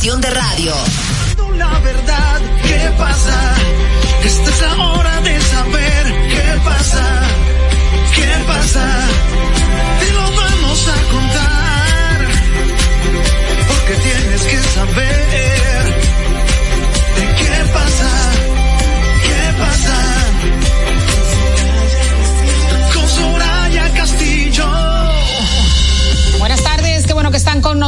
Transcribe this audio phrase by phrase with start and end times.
[0.00, 0.72] estación de radio.
[1.58, 3.54] La verdad, ¿qué pasa?
[4.24, 7.22] Esta es la hora de saber qué pasa,
[8.14, 8.86] qué pasa.
[10.00, 11.49] Te lo vamos a contar.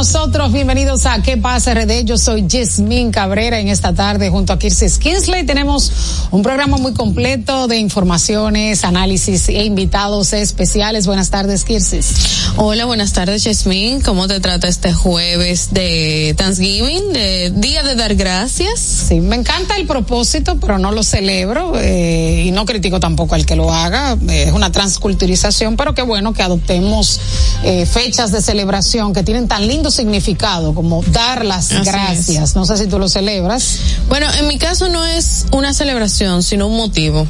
[0.03, 0.51] Nosotros.
[0.51, 2.03] Bienvenidos a ¿Qué pasa RD?
[2.03, 5.45] Yo soy Jasmine Cabrera en esta tarde junto a Kirsis Kinsley.
[5.45, 5.93] Tenemos
[6.29, 11.07] un programa muy completo de informaciones, análisis e invitados especiales.
[11.07, 12.49] Buenas tardes, Kirsis.
[12.57, 14.01] Hola, buenas tardes, Jasmine.
[14.01, 18.79] ¿Cómo te trata este jueves de Thanksgiving, de Día de Dar Gracias?
[18.81, 23.45] Sí, me encanta el propósito, pero no lo celebro eh, y no critico tampoco al
[23.45, 24.17] que lo haga.
[24.27, 27.21] Es una transculturización, pero qué bueno que adoptemos
[27.63, 32.55] eh, fechas de celebración que tienen tan lindo significado como dar las gracias.
[32.55, 33.77] No sé si tú lo celebras.
[34.09, 37.27] Bueno, en mi caso no es una celebración, sino un motivo.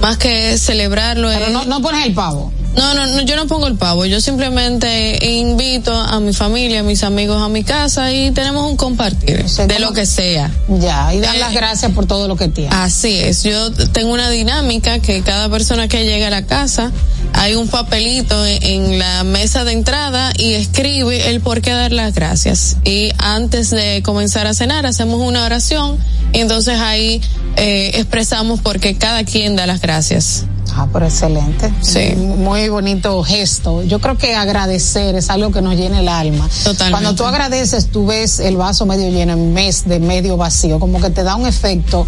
[0.00, 1.28] Más que celebrarlo.
[1.28, 2.52] Pero no, no pones el pavo.
[2.76, 4.04] No, no, no, yo no pongo el pavo.
[4.04, 8.76] Yo simplemente invito a mi familia, a mis amigos a mi casa y tenemos un
[8.76, 10.50] compartir de lo que sea.
[10.68, 12.74] Ya, y dar las eh, gracias por todo lo que tiene.
[12.74, 13.42] Así es.
[13.44, 16.92] Yo tengo una dinámica que cada persona que llega a la casa
[17.32, 22.14] hay un papelito en, la mesa de entrada y escribe el por qué dar las
[22.14, 22.76] gracias.
[22.84, 25.98] Y antes de comenzar a cenar hacemos una oración
[26.32, 27.22] y entonces ahí
[27.56, 30.44] eh, expresamos por qué cada quien da las gracias.
[30.78, 31.72] Ah, pero excelente.
[31.80, 32.14] Sí.
[32.16, 33.82] Muy bonito gesto.
[33.82, 36.46] Yo creo que agradecer es algo que nos llena el alma.
[36.64, 36.90] Totalmente.
[36.90, 40.78] Cuando tú agradeces, tú ves el vaso medio lleno en vez de medio vacío.
[40.78, 42.06] Como que te da un efecto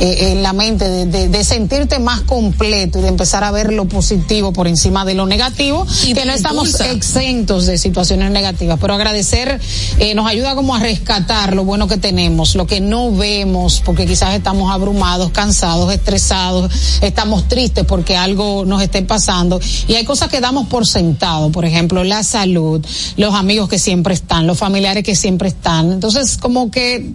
[0.00, 3.84] eh, en la mente de, de, sentirte más completo y de empezar a ver lo
[3.84, 5.86] positivo por encima de lo negativo.
[6.04, 8.78] Y que no estamos exentos de situaciones negativas.
[8.80, 9.60] Pero agradecer
[10.00, 14.06] eh, nos ayuda como a rescatar lo bueno que tenemos, lo que no vemos, porque
[14.06, 19.60] quizás estamos abrumados, cansados, estresados, estamos tristes porque que algo nos esté pasando.
[19.86, 22.82] Y hay cosas que damos por sentado, por ejemplo, la salud,
[23.18, 25.92] los amigos que siempre están, los familiares que siempre están.
[25.92, 27.12] Entonces, como que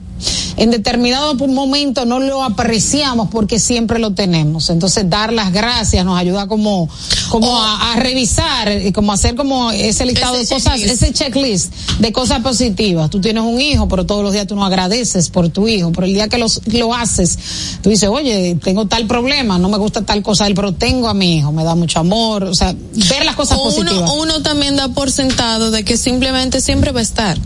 [0.58, 4.70] en determinado momento no lo apreciamos porque siempre lo tenemos.
[4.70, 6.90] Entonces, dar las gracias nos ayuda como,
[7.30, 12.42] como a, revisar y como hacer como ese listado de cosas, ese checklist de cosas
[12.42, 13.10] positivas.
[13.10, 16.06] Tú tienes un hijo, pero todos los días tú no agradeces por tu hijo, pero
[16.06, 17.38] el día que los, lo haces,
[17.82, 21.38] tú dices, oye, tengo tal problema, no me gusta tal cosa, pero tengo a mi
[21.38, 24.10] hijo, me da mucho amor, o sea, ver las cosas positivas.
[24.18, 27.38] Uno también da por sentado de que simplemente siempre va a estar.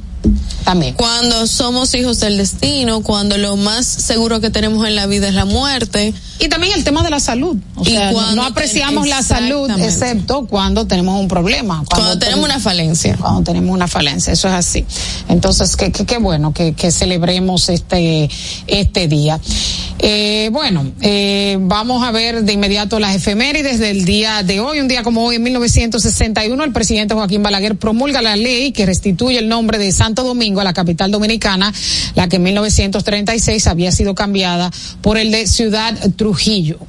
[0.63, 0.95] También.
[0.95, 5.33] Cuando somos hijos del destino, cuando lo más seguro que tenemos en la vida es
[5.33, 6.13] la muerte.
[6.39, 7.55] Y también el tema de la salud.
[7.75, 11.83] O sea, no apreciamos la salud excepto cuando tenemos un problema.
[11.89, 13.17] Cuando, tenemos una falencia.
[13.17, 14.85] Cuando tenemos una falencia, eso es así.
[15.29, 18.29] Entonces, qué, qué, bueno que, que celebremos este,
[18.67, 19.39] este día.
[19.99, 24.79] Eh, bueno, eh, vamos a ver de inmediato las efemérides del día de hoy.
[24.79, 29.39] Un día como hoy, en 1961, el presidente Joaquín Balaguer promulga la ley que restituye
[29.39, 31.73] el nombre de Santo Domingo a la capital dominicana,
[32.15, 34.71] la que en 1936 había sido cambiada
[35.01, 36.79] por el de Ciudad Trujillo.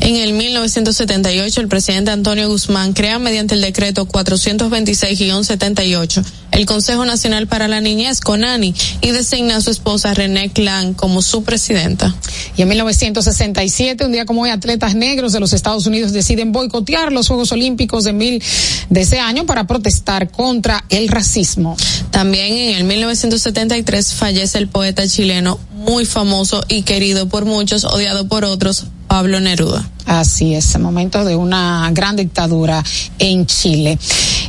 [0.00, 6.24] En el 1978, el presidente Antonio Guzmán crea mediante el decreto 426-78
[6.54, 11.20] el Consejo Nacional para la Niñez, CONANI, y designa a su esposa René Clan como
[11.20, 12.14] su presidenta.
[12.56, 17.12] Y en 1967, un día como hoy, atletas negros de los Estados Unidos deciden boicotear
[17.12, 18.42] los Juegos Olímpicos de mil
[18.88, 21.76] de ese año para protestar contra el racismo.
[22.12, 28.26] También en el 1973 fallece el poeta chileno muy famoso y querido por muchos, odiado
[28.26, 29.88] por otros, Pablo Neruda.
[30.06, 32.82] Así es, momento de una gran dictadura
[33.18, 33.98] en Chile.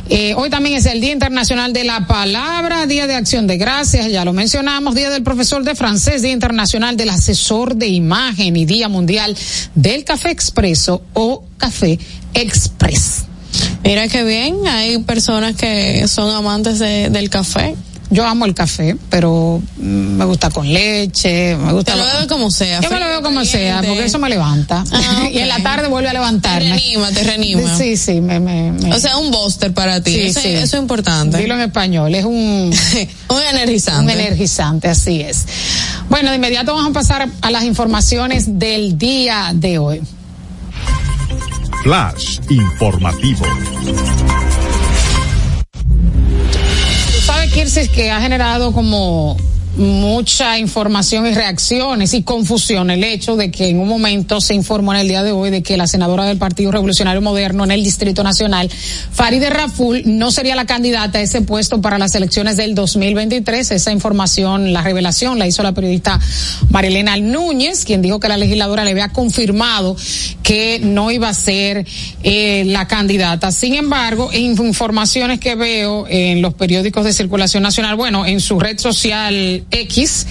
[0.08, 4.10] Eh, hoy también es el Día Internacional de la Palabra, Día de Acción de Gracias,
[4.10, 8.64] ya lo mencionamos, Día del Profesor de Francés, Día Internacional del Asesor de Imagen y
[8.64, 9.36] Día Mundial
[9.74, 11.98] del Café Expreso o Café
[12.34, 13.24] Express.
[13.84, 17.76] Mira qué bien, hay personas que son amantes del café
[18.10, 21.92] yo amo el café, pero me gusta con leche, me gusta.
[21.92, 22.80] Te lo veo como sea.
[22.80, 24.84] Yo me lo veo como sea, porque eso me levanta.
[24.92, 26.70] Ah, y en la tarde vuelve a levantarme.
[26.70, 27.76] Te reanima, te reanima.
[27.76, 30.12] Sí, sí, me, me, O sea, un booster para ti.
[30.12, 30.48] Sí, eso, sí.
[30.48, 31.38] eso es importante.
[31.38, 32.72] Dilo en español, es un.
[33.28, 34.14] un energizante.
[34.14, 35.46] Un energizante, así es.
[36.08, 40.02] Bueno, de inmediato vamos a pasar a las informaciones del día de hoy.
[41.82, 43.46] Flash informativo.
[47.56, 49.34] Kirsis, que ha generado como
[49.76, 54.94] mucha información y reacciones y confusión el hecho de que en un momento se informó
[54.94, 57.84] en el día de hoy de que la senadora del Partido Revolucionario Moderno en el
[57.84, 58.70] Distrito Nacional,
[59.12, 63.70] Faride Raful, no sería la candidata a ese puesto para las elecciones del 2023.
[63.70, 66.18] Esa información, la revelación la hizo la periodista
[66.70, 69.96] Marilena Núñez, quien dijo que la legisladora le había confirmado
[70.42, 71.86] que no iba a ser
[72.22, 73.52] eh, la candidata.
[73.52, 78.78] Sin embargo, informaciones que veo en los periódicos de circulación nacional, bueno, en su red
[78.78, 80.26] social X.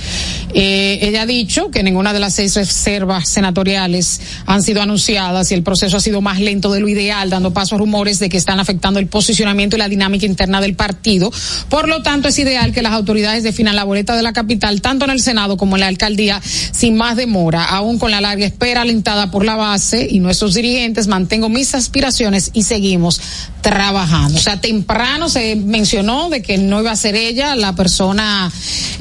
[0.53, 5.53] Eh, ella ha dicho que ninguna de las seis reservas senatoriales han sido anunciadas y
[5.53, 8.37] el proceso ha sido más lento de lo ideal, dando paso a rumores de que
[8.37, 11.31] están afectando el posicionamiento y la dinámica interna del partido.
[11.69, 15.05] Por lo tanto, es ideal que las autoridades definan la boleta de la capital, tanto
[15.05, 18.81] en el Senado como en la alcaldía, sin más demora, aún con la larga espera
[18.81, 21.07] alentada por la base y nuestros dirigentes.
[21.07, 23.19] Mantengo mis aspiraciones y seguimos
[23.61, 24.37] trabajando.
[24.37, 28.51] O sea, temprano se mencionó de que no iba a ser ella la persona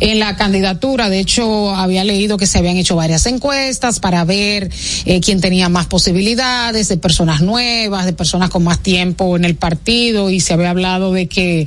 [0.01, 1.09] en la candidatura.
[1.09, 4.71] De hecho, había leído que se habían hecho varias encuestas para ver
[5.05, 9.55] eh, quién tenía más posibilidades, de personas nuevas, de personas con más tiempo en el
[9.55, 11.67] partido, y se había hablado de que,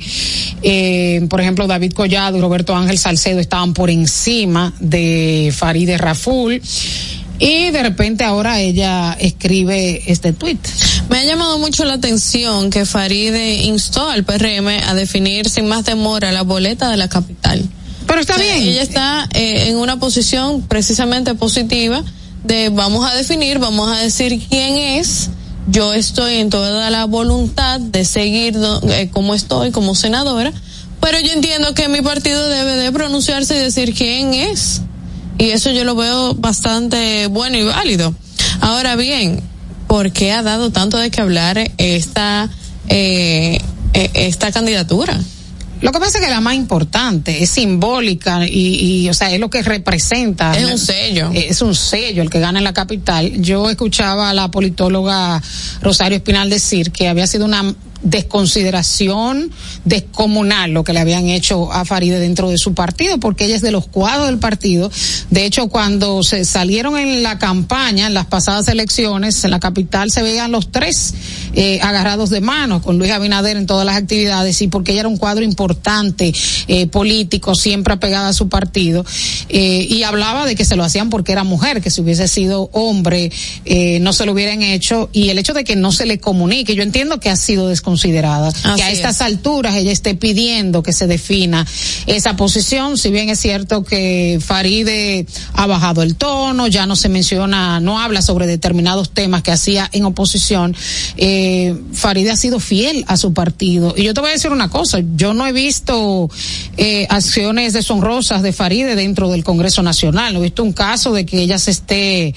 [0.62, 6.60] eh, por ejemplo, David Collado y Roberto Ángel Salcedo estaban por encima de Farideh Raful.
[7.40, 10.58] Y de repente ahora ella escribe este tuit.
[11.08, 15.84] Me ha llamado mucho la atención que Faride instó al PRM a definir sin más
[15.84, 17.62] demora la boleta de la capital.
[18.08, 18.56] Pero está bien.
[18.56, 22.02] Ella está eh, en una posición precisamente positiva
[22.42, 25.30] de vamos a definir, vamos a decir quién es.
[25.70, 28.56] Yo estoy en toda la voluntad de seguir
[28.88, 30.52] eh, como estoy como senadora,
[31.00, 34.80] pero yo entiendo que mi partido debe de pronunciarse y decir quién es
[35.38, 38.12] y eso yo lo veo bastante bueno y válido.
[38.60, 39.40] Ahora bien,
[39.86, 42.50] ¿por qué ha dado tanto de qué hablar esta,
[42.88, 43.60] eh,
[43.94, 45.18] e, esta candidatura?
[45.80, 49.38] Lo que pasa es que la más importante es simbólica y, y, o sea, es
[49.38, 50.56] lo que representa.
[50.56, 51.30] Es un sello.
[51.32, 53.40] Es un sello el que gana en la capital.
[53.40, 55.40] Yo escuchaba a la politóloga
[55.80, 59.50] Rosario Espinal decir que había sido una desconsideración
[59.84, 63.62] descomunal lo que le habían hecho a Faride dentro de su partido, porque ella es
[63.62, 64.90] de los cuadros del partido.
[65.30, 70.10] De hecho, cuando se salieron en la campaña, en las pasadas elecciones, en la capital
[70.10, 71.14] se veían los tres
[71.54, 75.08] eh, agarrados de mano con Luis Abinader en todas las actividades y porque ella era
[75.08, 76.32] un cuadro importante
[76.68, 79.04] eh, político, siempre apegada a su partido,
[79.48, 82.70] eh, y hablaba de que se lo hacían porque era mujer, que si hubiese sido
[82.72, 83.30] hombre
[84.00, 86.82] no se lo hubieran hecho, y el hecho de que no se le comunique, yo
[86.82, 88.52] entiendo que ha sido desconsiderado considerada.
[88.76, 91.66] que a estas alturas ella esté pidiendo que se defina
[92.04, 97.08] esa posición, si bien es cierto que Faride ha bajado el tono, ya no se
[97.08, 100.76] menciona, no habla sobre determinados temas que hacía en oposición,
[101.16, 103.94] eh, Faride ha sido fiel a su partido.
[103.96, 106.28] Y yo te voy a decir una cosa, yo no he visto
[106.76, 111.24] eh, acciones deshonrosas de Faride dentro del Congreso Nacional, no he visto un caso de
[111.24, 112.34] que ella se esté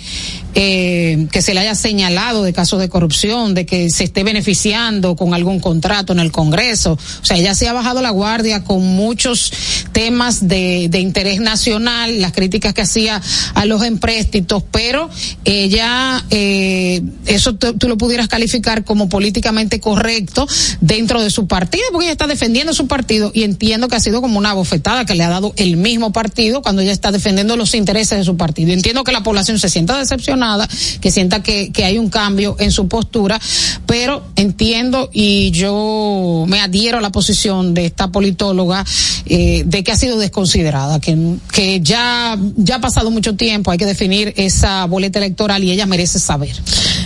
[0.54, 5.16] eh, que se le haya señalado de casos de corrupción, de que se esté beneficiando
[5.16, 6.94] con algún contrato en el Congreso.
[6.94, 9.54] O sea, ella se ha bajado la guardia con muchos
[9.92, 13.22] temas de, interés nacional, las críticas que hacía
[13.54, 15.10] a los empréstitos, pero
[15.46, 20.48] ella, eh, eso tú lo pudieras calificar como políticamente correcto
[20.80, 24.22] dentro de su partido, porque ella está defendiendo su partido y entiendo que ha sido
[24.22, 27.74] como una bofetada que le ha dado el mismo partido cuando ella está defendiendo los
[27.74, 28.72] intereses de su partido.
[28.72, 30.68] Entiendo que la población se sienta decepcionada nada,
[31.00, 33.40] que sienta que, que hay un cambio en su postura,
[33.86, 38.86] pero entiendo y yo me adhiero a la posición de esta politóloga
[39.26, 43.78] eh, de que ha sido desconsiderada, que, que ya, ya ha pasado mucho tiempo, hay
[43.78, 46.56] que definir esa boleta electoral y ella merece saber.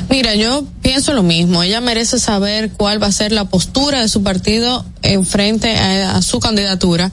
[0.10, 4.10] Mira, yo pienso lo mismo, ella merece saber cuál va a ser la postura de
[4.10, 7.12] su partido en frente a, a su candidatura.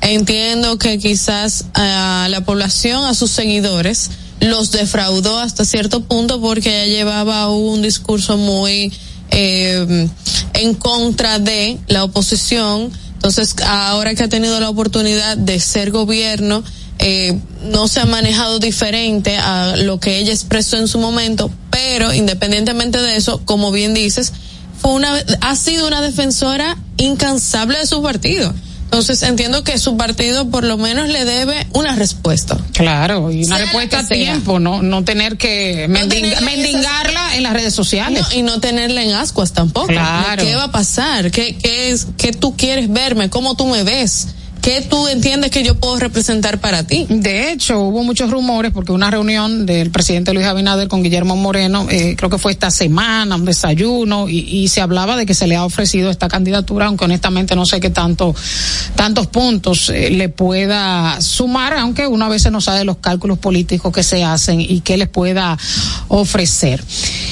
[0.00, 6.84] Entiendo que quizás a la población, a sus seguidores, los defraudó hasta cierto punto porque
[6.84, 8.92] ella llevaba un discurso muy
[9.30, 10.08] eh,
[10.54, 12.90] en contra de la oposición.
[13.14, 16.62] Entonces, ahora que ha tenido la oportunidad de ser gobierno,
[16.98, 22.12] eh, no se ha manejado diferente a lo que ella expresó en su momento, pero
[22.14, 24.32] independientemente de eso, como bien dices,
[24.80, 28.54] fue una, ha sido una defensora incansable de su partido.
[28.94, 32.56] Entonces entiendo que su partido por lo menos le debe una respuesta.
[32.72, 38.24] Claro, y una respuesta a tiempo, no no tener que mendigarla en las redes sociales.
[38.36, 39.88] y no tenerla en ascuas tampoco.
[39.88, 40.44] Claro.
[40.44, 41.32] ¿Qué va a pasar?
[41.32, 43.30] ¿Qué, qué, es, ¿Qué tú quieres verme?
[43.30, 44.28] ¿Cómo tú me ves?
[44.64, 47.04] ¿Qué tú entiendes que yo puedo representar para ti?
[47.10, 51.86] De hecho, hubo muchos rumores porque una reunión del presidente Luis Abinader con Guillermo Moreno,
[51.90, 55.46] eh, creo que fue esta semana, un desayuno, y, y, se hablaba de que se
[55.46, 58.34] le ha ofrecido esta candidatura, aunque honestamente no sé qué tanto,
[58.96, 63.92] tantos puntos eh, le pueda sumar, aunque uno a veces no sabe los cálculos políticos
[63.92, 65.58] que se hacen y qué les pueda
[66.08, 66.82] ofrecer.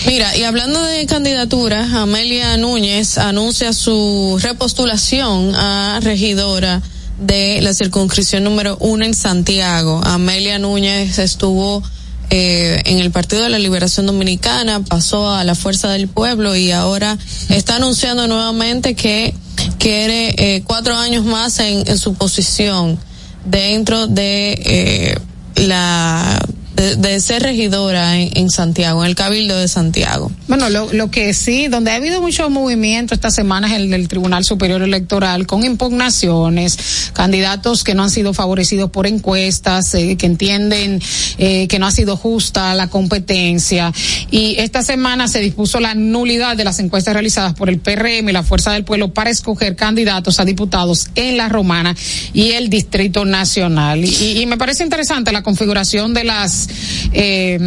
[0.07, 6.83] Mira, y hablando de candidaturas, Amelia Núñez anuncia su repostulación a regidora
[7.23, 10.01] de la circunscripción número uno en Santiago.
[10.05, 11.83] Amelia Núñez estuvo
[12.31, 16.71] eh, en el Partido de la Liberación Dominicana, pasó a la Fuerza del Pueblo y
[16.71, 19.35] ahora está anunciando nuevamente que
[19.79, 22.99] quiere eh, cuatro años más en, en su posición.
[23.45, 25.19] dentro de eh,
[25.57, 26.41] la
[26.83, 30.31] de, ser regidora en, Santiago, en el Cabildo de Santiago.
[30.49, 34.45] Bueno, lo, lo que sí, donde ha habido mucho movimiento esta semana es el Tribunal
[34.45, 41.01] Superior Electoral, con impugnaciones, candidatos que no han sido favorecidos por encuestas, eh, que entienden
[41.39, 43.93] eh, que no ha sido justa la competencia.
[44.31, 48.33] Y esta semana se dispuso la nulidad de las encuestas realizadas por el PRM y
[48.33, 51.95] la Fuerza del Pueblo para escoger candidatos a diputados en la Romana
[52.33, 54.05] y el Distrito Nacional.
[54.05, 56.69] y me parece interesante la configuración de las
[57.13, 57.59] eh,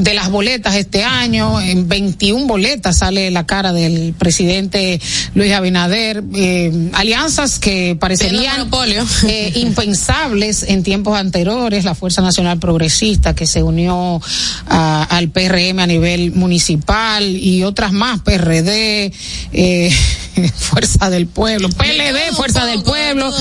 [0.00, 1.60] de las boletas este año.
[1.60, 5.00] En 21 boletas sale la cara del presidente
[5.34, 6.22] Luis Abinader.
[6.34, 8.68] Eh, alianzas que parecerían
[9.28, 11.84] eh, impensables en tiempos anteriores.
[11.84, 14.20] La Fuerza Nacional Progresista que se unió
[14.66, 19.12] al PRM a nivel municipal y otras más, PRD,
[19.52, 19.90] eh,
[20.56, 23.32] Fuerza del Pueblo, PLD, Fuerza del Pueblo.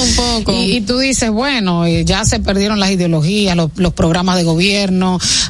[0.48, 4.95] Y, tú dices, bueno, ya se perdieron las ideologías, los programas de gobierno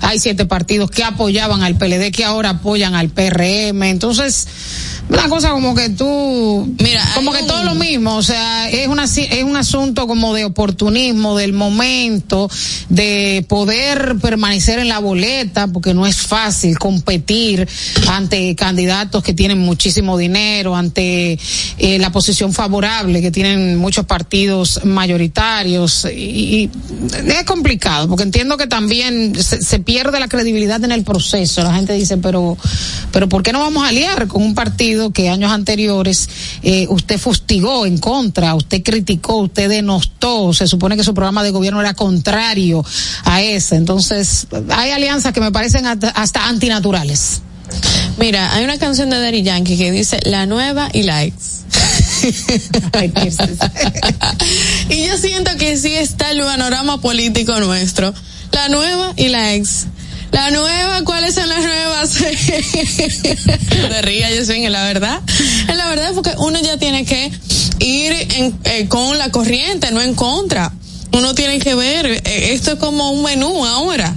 [0.01, 4.47] hay siete partidos que apoyaban al PLD que ahora apoyan al PRM, entonces
[5.07, 9.03] una cosa como que tú mira como que todo lo mismo o sea es una
[9.03, 12.49] es un asunto como de oportunismo del momento
[12.89, 17.67] de poder permanecer en la boleta porque no es fácil competir
[18.07, 21.37] ante candidatos que tienen muchísimo dinero ante
[21.77, 26.05] eh, la posición favorable que tienen muchos partidos mayoritarios.
[26.05, 26.69] Y,
[27.27, 31.73] es complicado porque entiendo que también se, se pierde la credibilidad en el proceso la
[31.73, 32.57] gente dice pero
[33.11, 36.27] pero por qué no vamos a aliar con un partido que años anteriores
[36.63, 41.51] eh, usted fustigó en contra, usted criticó, usted denostó, se supone que su programa de
[41.51, 42.83] gobierno era contrario
[43.23, 43.75] a ese.
[43.75, 47.41] Entonces, hay alianzas que me parecen hasta, antinaturales.
[48.17, 51.65] Mira, hay una canción de Daddy Yankee que dice La nueva y la ex.
[54.89, 58.13] y yo siento que sí está el panorama político nuestro.
[58.55, 59.87] La nueva y la ex.
[60.31, 62.11] La nueva, ¿cuáles son las nuevas?
[63.89, 65.19] Te ría, yo en la verdad.
[65.67, 67.33] En la verdad porque uno ya tiene que
[67.79, 70.71] ir en, eh, con la corriente, no en contra.
[71.11, 74.15] Uno tiene que ver, eh, esto es como un menú ahora.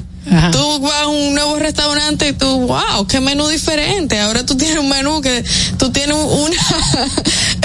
[0.52, 4.20] Tú vas a un nuevo restaurante y tú, wow, qué menú diferente.
[4.20, 5.42] Ahora tú tienes un menú que
[5.78, 6.56] tú tienes una,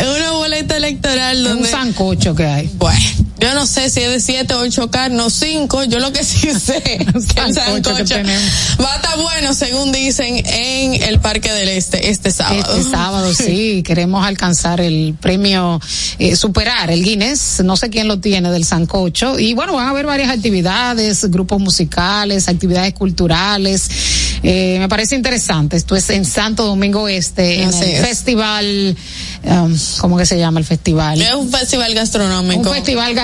[0.18, 1.65] una boleta electoral donde.
[1.65, 2.72] Un sancocho que hay.
[2.77, 3.00] Bueno,
[3.40, 5.86] yo no sé si es de 7 o 8 carnes, 5.
[5.86, 11.04] Yo lo que sí sé que el sancocho va a estar bueno, según dicen, en
[11.04, 12.78] el Parque del Este este sábado.
[12.78, 13.84] Este sábado, sí.
[13.86, 15.82] Queremos alcanzar el premio,
[16.20, 17.62] eh, superar el Guinness.
[17.63, 19.40] No sé quién lo tiene del sancocho.
[19.40, 23.90] Y bueno, van a haber varias actividades, grupos musicales, actividades culturales.
[24.44, 25.78] Eh, me parece interesante.
[25.78, 28.96] Esto es en Santo Domingo Este, en el festival,
[29.44, 31.22] um, ¿cómo que se llama el festival?
[31.22, 32.70] Es un festival gastronómico.
[32.70, 33.23] Un festival gastronómico.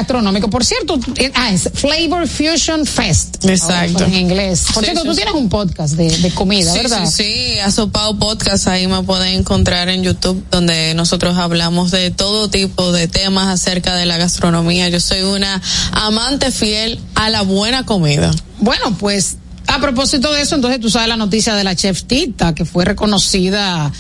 [0.50, 3.46] Por cierto, eh, ah, es Flavor Fusion Fest.
[3.46, 4.06] Exacto.
[4.06, 4.66] En inglés.
[4.74, 7.06] Por cierto, tú tienes un podcast de, de comida, ¿verdad?
[7.06, 12.50] Sí, sí, Asopado Podcast, ahí me pueden encontrar en YouTube, donde nosotros hablamos de todo
[12.50, 14.90] tipo de temas acerca de la gastronomía.
[14.90, 18.32] Yo soy una amante fiel a la buena comida.
[18.60, 19.38] Bueno, pues
[19.68, 22.86] a propósito de eso, entonces tú sabes la noticia de la chef Tita, que fue
[22.86, 23.92] reconocida,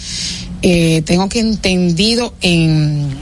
[0.61, 3.17] eh, tengo que entendido en...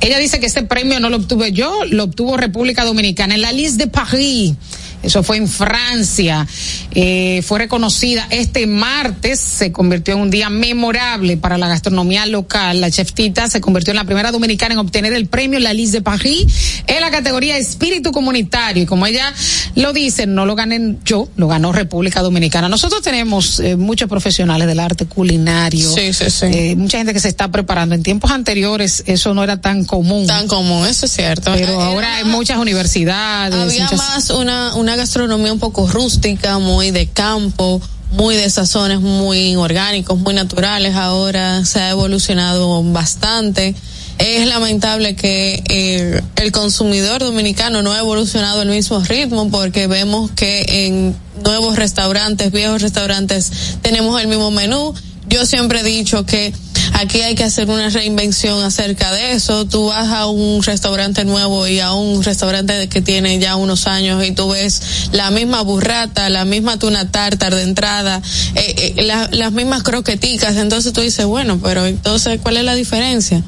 [0.00, 3.52] Ella dice que este premio no lo obtuve yo, lo obtuvo República Dominicana en la
[3.52, 4.54] lista de Paris
[5.02, 6.46] eso fue en Francia,
[6.92, 12.80] eh, fue reconocida este martes, se convirtió en un día memorable para la gastronomía local.
[12.80, 15.92] La chef Tita se convirtió en la primera dominicana en obtener el premio La Lise
[15.92, 18.82] de Paris en la categoría Espíritu Comunitario.
[18.82, 19.32] Y como ella
[19.76, 22.68] lo dice, no lo gané yo, lo ganó República Dominicana.
[22.68, 26.46] Nosotros tenemos eh, muchos profesionales del arte culinario, sí, sí, sí.
[26.46, 27.94] Eh, mucha gente que se está preparando.
[27.94, 30.26] En tiempos anteriores eso no era tan común.
[30.26, 31.52] Tan común, eso es cierto.
[31.54, 33.54] Pero ahora hay muchas universidades.
[33.54, 37.80] Había más una, una gastronomía un poco rústica, muy de campo,
[38.12, 40.94] muy de sazones muy orgánicos, muy naturales.
[40.94, 43.74] Ahora se ha evolucionado bastante.
[44.18, 50.30] Es lamentable que eh, el consumidor dominicano no ha evolucionado al mismo ritmo porque vemos
[50.32, 51.14] que en
[51.44, 54.92] nuevos restaurantes, viejos restaurantes, tenemos el mismo menú.
[55.28, 56.52] Yo siempre he dicho que
[56.94, 59.66] Aquí hay que hacer una reinvención acerca de eso.
[59.66, 64.24] Tú vas a un restaurante nuevo y a un restaurante que tiene ya unos años
[64.24, 68.22] y tú ves la misma burrata, la misma tuna tartar de entrada,
[68.54, 70.56] eh, eh, las mismas croqueticas.
[70.56, 73.42] Entonces tú dices, bueno, pero entonces, ¿cuál es la diferencia?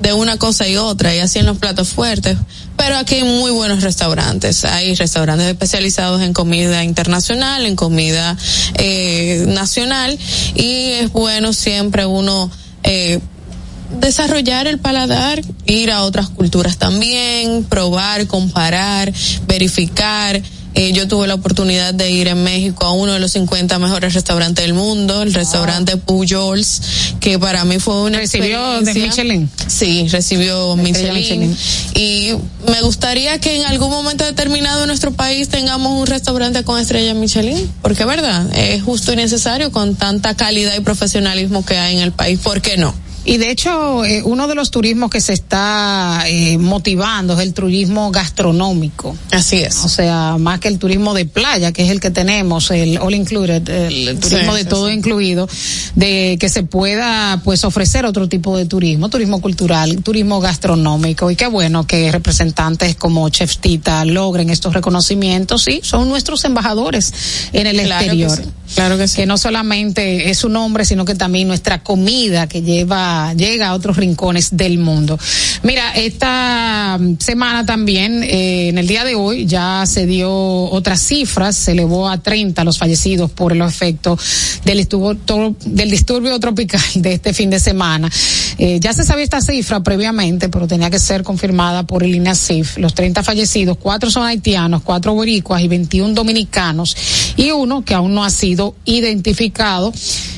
[0.00, 2.36] de una cosa y otra y así en los platos fuertes.
[2.76, 4.64] Pero aquí hay muy buenos restaurantes.
[4.64, 8.36] Hay restaurantes especializados en comida internacional, en comida
[8.74, 10.18] eh, nacional
[10.54, 12.50] y es bueno siempre uno
[12.84, 13.20] eh,
[14.00, 19.12] desarrollar el paladar, ir a otras culturas también, probar, comparar,
[19.46, 20.40] verificar
[20.74, 24.14] eh, yo tuve la oportunidad de ir en México a uno de los 50 mejores
[24.14, 26.82] restaurantes del mundo, el restaurante Pujols,
[27.20, 29.50] que para mí fue una ¿Recibió de Michelin?
[29.68, 31.56] Sí, recibió Michelin.
[31.94, 32.32] Y
[32.68, 37.14] me gustaría que en algún momento determinado en nuestro país tengamos un restaurante con estrella
[37.14, 42.02] Michelin, porque verdad, es justo y necesario con tanta calidad y profesionalismo que hay en
[42.02, 42.94] el país, ¿por qué no?
[43.26, 47.54] Y de hecho, eh, uno de los turismos que se está eh, motivando es el
[47.54, 49.16] turismo gastronómico.
[49.30, 49.84] Así es.
[49.84, 53.14] O sea, más que el turismo de playa, que es el que tenemos, el all
[53.14, 55.48] included, el turismo de todo incluido,
[55.94, 61.30] de que se pueda pues ofrecer otro tipo de turismo, turismo cultural, turismo gastronómico.
[61.30, 67.12] Y qué bueno que representantes como Chef Tita logren estos reconocimientos y son nuestros embajadores
[67.52, 68.38] en el exterior.
[68.74, 69.16] Claro que sí.
[69.16, 73.74] Que no solamente es su nombre, sino que también nuestra comida que lleva, llega a
[73.74, 75.18] otros rincones del mundo.
[75.62, 81.56] Mira, esta semana también, eh, en el día de hoy, ya se dio otras cifras,
[81.56, 84.18] se elevó a 30 los fallecidos por el efecto
[84.64, 84.86] del
[85.64, 88.10] del disturbio tropical de este fin de semana.
[88.58, 92.78] Eh, ya se sabía esta cifra previamente, pero tenía que ser confirmada por el INASIF.
[92.78, 96.96] Los 30 fallecidos, cuatro son haitianos, cuatro boricuas y 21 dominicanos,
[97.36, 99.92] y uno que aún no ha sido identificado.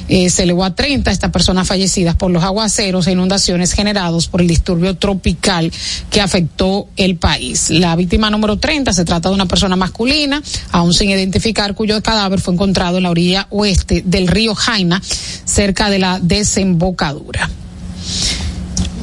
[0.09, 4.41] Eh, se elevó a 30 estas personas fallecidas por los aguaceros e inundaciones generados por
[4.41, 5.73] el disturbio tropical
[6.11, 7.71] que afectó el país.
[7.71, 12.41] La víctima número 30 se trata de una persona masculina, aún sin identificar, cuyo cadáver
[12.41, 15.03] fue encontrado en la orilla oeste del río Jaina,
[15.45, 17.51] cerca de la desembocadura.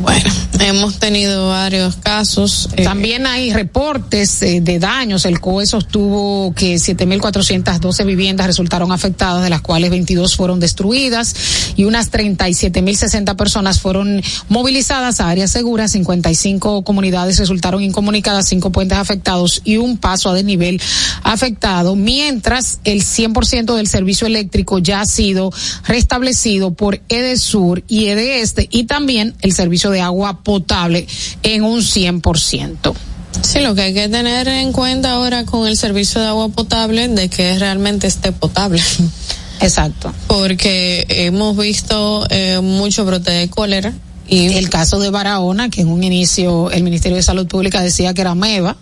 [0.01, 0.29] Bueno,
[0.59, 2.69] hemos tenido varios casos.
[2.75, 5.25] Eh, También hay reportes eh, de daños.
[5.25, 11.35] El COE sostuvo que 7.412 viviendas resultaron afectadas, de las cuales 22 fueron destruidas
[11.75, 15.91] y unas 37.060 personas fueron movilizadas a áreas seguras.
[15.91, 20.81] 55 comunidades resultaron incomunicadas, cinco puentes afectados y un paso a desnivel
[21.23, 25.51] afectado, mientras el 100% del servicio eléctrico ya ha sido
[25.87, 31.07] restablecido por EDESUR y EDESTE y también el servicio agua potable
[31.43, 32.93] en un 100%.
[33.41, 37.07] Sí, lo que hay que tener en cuenta ahora con el servicio de agua potable
[37.07, 38.81] de que realmente esté potable.
[39.59, 40.13] Exacto.
[40.27, 43.93] Porque hemos visto eh, mucho brote de cólera.
[44.27, 48.13] Y el caso de Barahona, que en un inicio el Ministerio de Salud Pública decía
[48.13, 48.77] que era MEVA,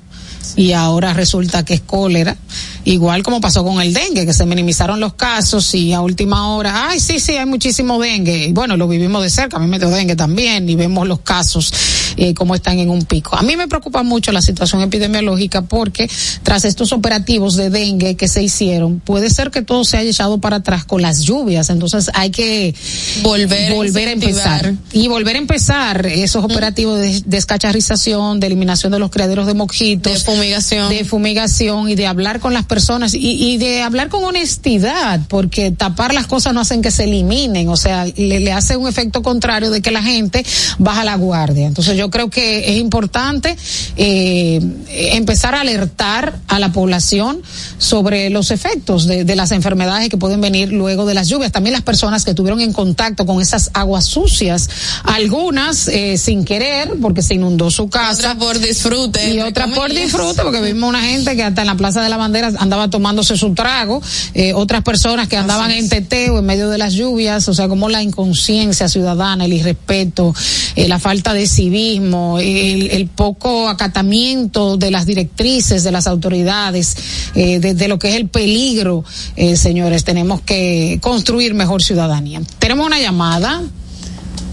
[0.55, 2.37] y ahora resulta que es cólera.
[2.85, 6.89] Igual como pasó con el dengue, que se minimizaron los casos y a última hora,
[6.89, 8.47] ay, sí, sí, hay muchísimo dengue.
[8.47, 11.19] Y bueno, lo vivimos de cerca, a mí me dio dengue también y vemos los
[11.19, 11.73] casos
[12.17, 13.35] eh, como están en un pico.
[13.35, 16.09] A mí me preocupa mucho la situación epidemiológica porque
[16.43, 20.39] tras estos operativos de dengue que se hicieron, puede ser que todo se haya echado
[20.39, 21.69] para atrás con las lluvias.
[21.69, 22.73] Entonces hay que
[23.21, 24.73] volver, volver a empezar.
[24.91, 30.13] Y volver a empezar esos operativos de descacharrización, de eliminación de los criaderos de mojitos.
[30.13, 30.89] De fumigación.
[30.89, 35.71] De fumigación y de hablar con las personas y, y de hablar con honestidad, porque
[35.71, 39.21] tapar las cosas no hacen que se eliminen, o sea, le, le hace un efecto
[39.21, 40.45] contrario de que la gente
[40.79, 41.67] baja la guardia.
[41.67, 43.57] Entonces yo creo que es importante
[43.97, 47.41] eh, empezar a alertar a la población
[47.77, 51.51] sobre los efectos de, de, las enfermedades que pueden venir luego de las lluvias.
[51.51, 54.69] También las personas que estuvieron en contacto con esas aguas sucias,
[55.03, 58.13] algunas eh, sin querer, porque se inundó su casa.
[58.13, 59.33] Otra por disfrute.
[59.33, 62.17] Y otra por disfrute, porque vimos una gente que hasta en la Plaza de la
[62.17, 64.01] Bandera andaba tomándose su trago,
[64.33, 67.89] eh, otras personas que andaban en teteo en medio de las lluvias, o sea, como
[67.89, 70.33] la inconsciencia ciudadana, el irrespeto,
[70.75, 76.95] eh, la falta de civismo, el, el, poco acatamiento de las directrices de las autoridades,
[77.35, 79.03] eh, de, de, lo que es el peligro,
[79.35, 82.41] eh, señores, tenemos que construir mejor ciudadanía.
[82.59, 83.61] Tenemos una llamada.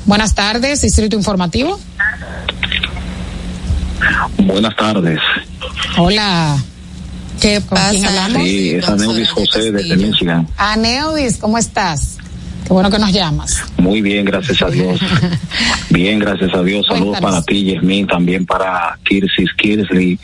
[0.06, 1.78] Buenas tardes, Distrito Informativo.
[4.38, 5.20] Buenas tardes.
[5.98, 6.58] Hola.
[7.40, 8.28] ¿Qué pasa?
[8.42, 10.46] Sí, es Aneudis José desde Michigan.
[10.56, 12.18] Aneudis, ¿cómo estás?
[12.66, 13.62] Qué bueno que nos llamas.
[13.78, 15.00] Muy bien, gracias a Dios.
[15.90, 16.86] bien, gracias a Dios.
[16.86, 20.18] Saludos para ti, Yasmin, también para Kirsis Kirsley.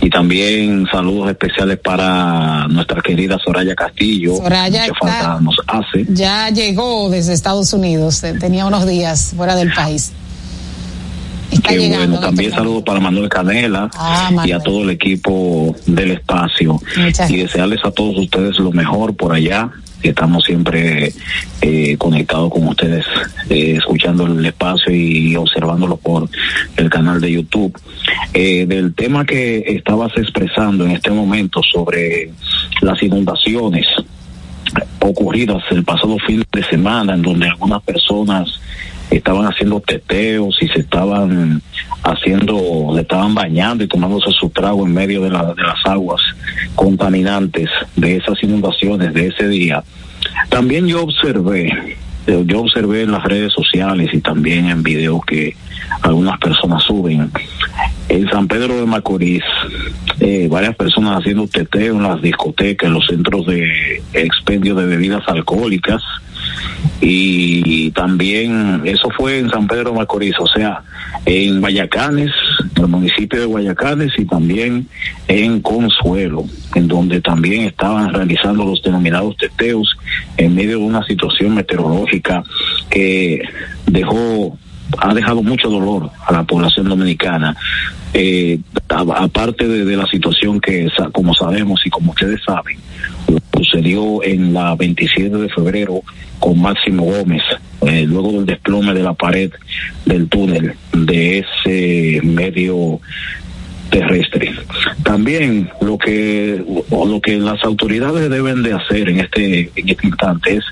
[0.00, 4.36] Y también saludos especiales para nuestra querida Soraya Castillo.
[4.36, 6.06] Soraya Mucha falta nos hace.
[6.10, 10.12] Ya llegó desde Estados Unidos, tenía unos días fuera del país.
[11.50, 14.48] Está Qué bueno, también saludos para Manuel Canela ah, Manuel.
[14.48, 16.80] y a todo el equipo del espacio.
[16.96, 19.70] Muchas y desearles a todos ustedes lo mejor por allá.
[20.02, 21.12] Estamos siempre
[21.62, 23.04] eh, conectados con ustedes,
[23.48, 26.28] eh, escuchando el espacio y observándolo por
[26.76, 27.76] el canal de YouTube.
[28.34, 32.30] Eh, del tema que estabas expresando en este momento sobre
[32.82, 33.86] las inundaciones
[35.00, 38.60] ocurridas el pasado fin de semana, en donde algunas personas
[39.10, 41.62] estaban haciendo teteos y se estaban
[42.02, 46.20] haciendo, le estaban bañando y tomándose su trago en medio de, la, de las aguas
[46.74, 49.82] contaminantes de esas inundaciones de ese día.
[50.48, 55.56] También yo observé, yo observé en las redes sociales y también en videos que
[56.02, 57.30] algunas personas suben.
[58.08, 59.42] En San Pedro de Macorís,
[60.20, 65.22] eh, varias personas haciendo teteo en las discotecas, en los centros de expendio de bebidas
[65.26, 66.02] alcohólicas.
[67.00, 70.82] Y también eso fue en San Pedro Macorís, o sea,
[71.24, 72.30] en Guayacanes,
[72.76, 74.86] el municipio de Guayacanes y también
[75.28, 79.96] en Consuelo, en donde también estaban realizando los denominados teteos
[80.36, 82.42] en medio de una situación meteorológica
[82.88, 83.42] que
[83.86, 84.58] dejó
[84.98, 87.56] ha dejado mucho dolor a la población dominicana.
[88.14, 92.78] Eh, aparte de, la situación que, como sabemos y como ustedes saben,
[93.54, 96.00] sucedió en la 27 de febrero
[96.38, 97.42] con Máximo Gómez,
[97.86, 99.50] eh, luego del desplome de la pared
[100.04, 103.00] del túnel de ese medio
[103.90, 104.54] terrestre.
[105.02, 110.56] También lo que lo que las autoridades deben de hacer en este en este instante
[110.56, 110.64] es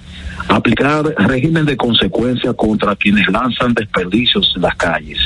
[0.48, 5.18] aplicar régimen de consecuencia contra quienes lanzan desperdicios en las calles.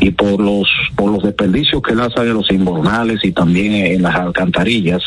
[0.00, 4.14] Y por los por los desperdicios que lanzan en los invernales y también en las
[4.14, 5.02] alcantarillas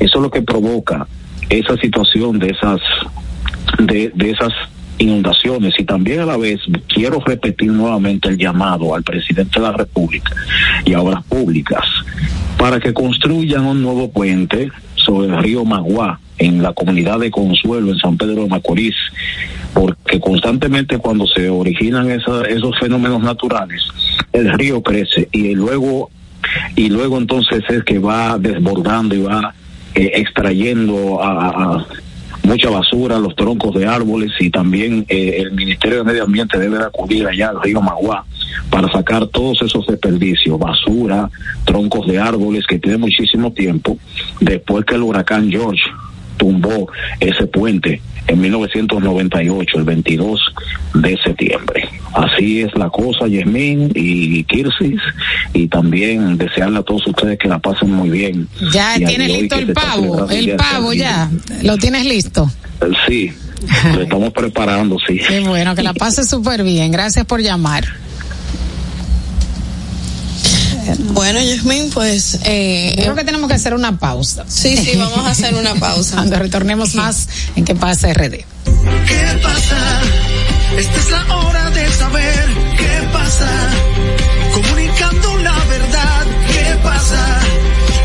[0.00, 1.06] eso es lo que provoca
[1.48, 2.80] esa situación de esas
[3.78, 4.52] de, de esas
[4.98, 5.74] inundaciones.
[5.78, 10.32] Y también a la vez quiero repetir nuevamente el llamado al presidente de la República
[10.84, 11.84] y a obras públicas
[12.58, 14.70] para que construyan un nuevo puente
[15.04, 18.96] sobre el río Magua en la comunidad de Consuelo en San Pedro de Macorís
[19.74, 23.82] porque constantemente cuando se originan esos fenómenos naturales
[24.32, 26.10] el río crece y luego
[26.76, 29.54] y luego entonces es que va desbordando y va
[29.94, 31.86] eh, extrayendo a
[32.42, 36.78] mucha basura, los troncos de árboles y también eh, el Ministerio de Medio Ambiente debe
[36.78, 38.24] acudir allá al río Magua
[38.70, 41.30] para sacar todos esos desperdicios, basura,
[41.64, 43.96] troncos de árboles que tiene muchísimo tiempo
[44.40, 45.82] después que el huracán George
[46.42, 50.40] tumbó ese puente en 1998, el 22
[50.94, 51.88] de septiembre.
[52.14, 55.00] Así es la cosa, Yasmín y Kirsis,
[55.54, 58.48] y también desearle a todos ustedes que la pasen muy bien.
[58.72, 61.30] Ya tienes listo el pavo, el pavo ya,
[61.62, 62.50] lo tienes listo.
[63.06, 63.30] Sí,
[63.94, 65.20] lo estamos preparando, sí.
[65.28, 67.84] Qué bueno, que la pases súper bien, gracias por llamar.
[71.12, 74.44] Bueno, Yasmin, pues eh, creo que tenemos que hacer una pausa.
[74.48, 76.14] Sí, sí, vamos a hacer una pausa.
[76.16, 78.32] Cuando retornemos más en qué pasa RD.
[78.64, 80.00] ¿Qué pasa?
[80.78, 83.48] Esta es la hora de saber qué pasa.
[84.54, 87.38] Comunicando la verdad, ¿qué pasa?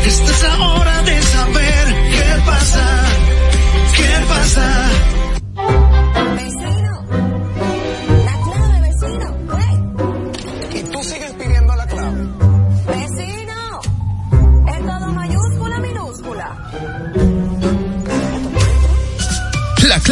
[0.06, 3.04] Esta es la hora de saber qué pasa.
[3.96, 4.97] ¿Qué pasa?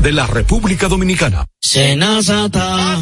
[0.00, 1.46] de la República Dominicana.
[1.60, 2.98] Senazata.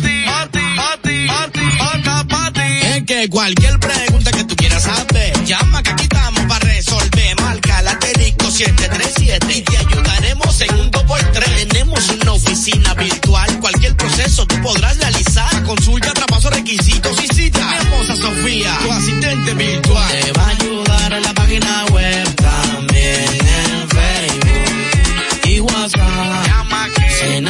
[2.82, 7.40] Es que cualquier pregunta que tú quieras saber, llama que aquí estamos para resolver.
[7.40, 11.68] Marca la asterisco 737 y te ayudaremos en un 2x3.
[11.68, 15.62] Tenemos una oficina virtual, cualquier proceso tú podrás realizar.
[15.64, 17.64] Consulta, traspaso, requisitos y cita.
[17.66, 20.20] Mi esposa Sofía, tu asistente virtual.
[20.20, 21.87] Te va a ayudar en la página web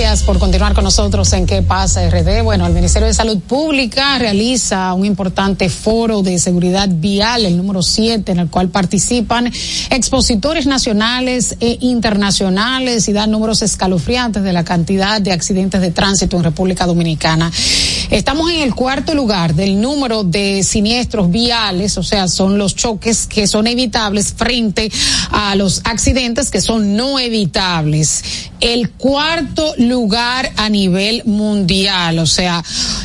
[0.00, 2.42] Gracias por continuar con nosotros en ¿Qué pasa RD?
[2.42, 7.82] Bueno, el Ministerio de Salud Pública realiza un importante foro de seguridad vial, el número
[7.82, 9.52] 7, en el cual participan
[9.90, 16.38] expositores nacionales e internacionales y dan números escalofriantes de la cantidad de accidentes de tránsito
[16.38, 17.52] en República Dominicana.
[18.08, 23.26] Estamos en el cuarto lugar del número de siniestros viales, o sea, son los choques
[23.26, 24.90] que son evitables frente
[25.30, 28.50] a los accidentes que son no evitables.
[28.60, 29.89] El cuarto lugar
[30.56, 32.62] a nivel mundial, o sea,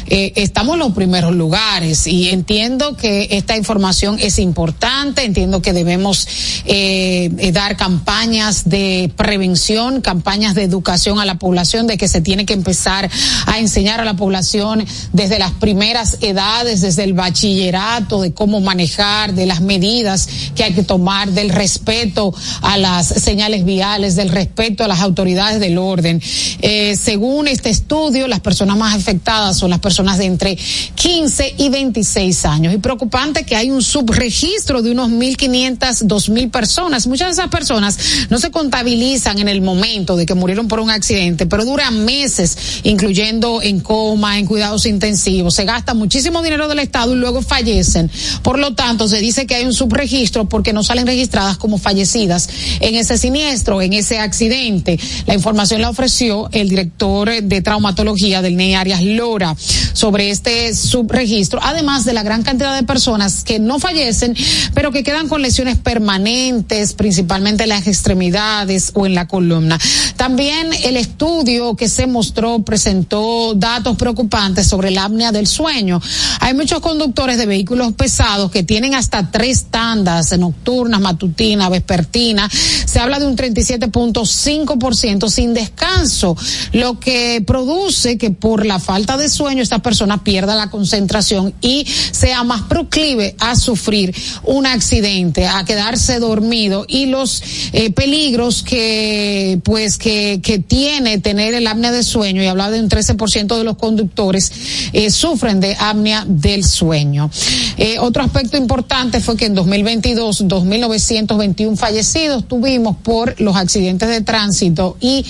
[0.08, 5.74] eh, estamos en los primeros lugares y entiendo que esta información es importante, entiendo que
[5.74, 6.28] debemos
[6.66, 12.22] eh, eh, dar campañas de prevención, campañas de educación a la población, de que se
[12.22, 13.10] tiene que empezar
[13.48, 19.34] a enseñar a la población desde las primeras edades, desde el bachillerato, de cómo manejar,
[19.34, 24.84] de las medidas que hay que tomar, del respeto a las señales viales, del respeto
[24.84, 26.22] a las autoridades del orden.
[26.62, 30.58] Eh, según este estudio, las personas más afectadas son las personas de entre
[30.96, 32.74] 15 y 26 años.
[32.74, 37.08] Y preocupante que hay un subregistro de unos 1.500, 2.000 personas.
[37.08, 37.98] Muchas de esas personas
[38.30, 42.58] no se contabilizan en el momento de que murieron por un accidente, pero duran meses,
[42.84, 45.56] incluyendo en coma, en cuidados intensivos.
[45.56, 48.10] Se gasta muchísimo dinero del Estado y luego fallecen.
[48.44, 52.50] Por lo tanto, se dice que hay un subregistro porque no salen registradas como fallecidas
[52.80, 55.00] en ese siniestro, en ese accidente.
[55.26, 59.56] La información la ofreció el director de traumatología del NEI Arias Lora
[59.94, 64.36] sobre este subregistro, además de la gran cantidad de personas que no fallecen,
[64.74, 69.80] pero que quedan con lesiones permanentes, principalmente en las extremidades o en la columna.
[70.18, 76.02] También el estudio que se mostró presentó datos preocupantes sobre la apnea del sueño.
[76.40, 82.52] Hay muchos conductores de vehículos pesados que tienen hasta tres tandas nocturnas, matutinas, vespertinas.
[82.86, 86.36] Se habla de un 37.5% sin descanso,
[86.72, 91.86] lo que produce que por la falta de sueño esta persona pierda la concentración y
[92.12, 97.42] sea más proclive a sufrir un accidente, a quedarse dormido y los
[97.74, 102.80] eh, peligros que pues que, que tiene tener el apnea de sueño y hablar de
[102.80, 104.52] un 13% de los conductores
[104.94, 107.30] eh, sufren de apnea del sueño.
[107.78, 114.22] Eh, otro aspecto importante fue que en 2022 2.921 fallecidos tuvimos por los accidentes de
[114.22, 115.26] tránsito y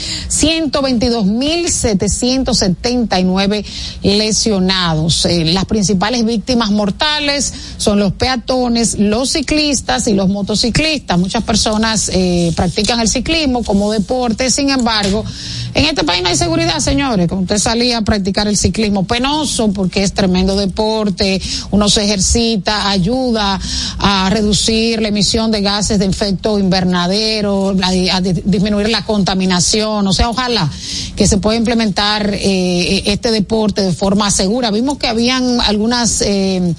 [1.09, 3.65] 122.779
[4.03, 5.25] lesionados.
[5.25, 11.19] Eh, las principales víctimas mortales son los peatones, los ciclistas y los motociclistas.
[11.19, 15.25] Muchas personas eh, practican el ciclismo como deporte, sin embargo,
[15.73, 17.27] en este país no hay seguridad, señores.
[17.27, 21.41] Como usted salía a practicar el ciclismo penoso porque es tremendo deporte,
[21.71, 23.59] uno se ejercita, ayuda
[23.99, 27.75] a reducir la emisión de gases de efecto invernadero,
[28.11, 30.07] a disminuir la contaminación.
[30.07, 30.69] O sea, ojalá
[31.15, 34.71] que se pueda implementar eh, este deporte de forma segura.
[34.71, 36.73] Vimos que habían algunas eh,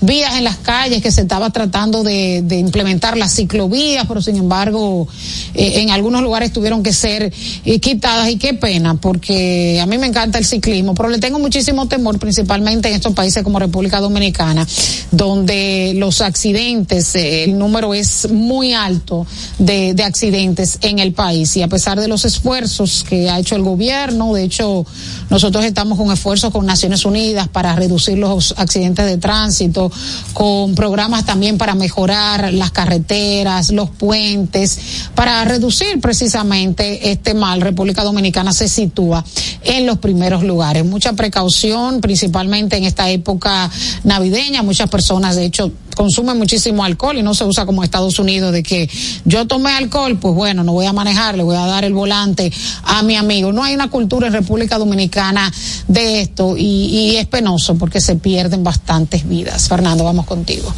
[0.00, 5.06] vías en las calles, que se estaba tratando de, implementar las ciclovías, pero sin embargo
[5.54, 7.32] eh, en algunos lugares tuvieron que ser
[7.64, 8.28] eh, quitadas.
[8.30, 12.18] Y qué pena, porque a mí me encanta el ciclismo, pero le tengo muchísimo temor,
[12.18, 14.66] principalmente en estos países como República Dominicana,
[15.10, 19.26] donde los accidentes, eh, el número es muy alto
[19.58, 21.56] de, de accidentes en el país.
[21.56, 24.86] Y a pesar de los esfuerzos que ha hecho el gobierno, de hecho
[25.30, 29.87] nosotros estamos con esfuerzos con Naciones Unidas para reducir los accidentes de tránsito,
[30.32, 34.78] con programas también para mejorar las carreteras, los puentes,
[35.14, 37.60] para reducir precisamente este mal.
[37.60, 39.24] República Dominicana se sitúa
[39.62, 40.84] en los primeros lugares.
[40.84, 43.70] Mucha precaución, principalmente en esta época
[44.04, 44.62] navideña.
[44.62, 48.62] Muchas personas, de hecho, consumen muchísimo alcohol y no se usa como Estados Unidos de
[48.62, 48.88] que
[49.24, 52.52] yo tomé alcohol, pues bueno, no voy a manejar, le voy a dar el volante
[52.84, 53.52] a mi amigo.
[53.52, 55.52] No hay una cultura en República Dominicana
[55.88, 59.68] de esto y, y es penoso porque se pierden bastantes vidas.
[59.78, 60.74] Fernando, vamos contigo.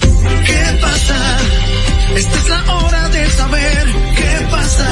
[0.00, 1.38] ¿Qué pasa?
[2.16, 4.88] Esta es la hora de saber qué pasa.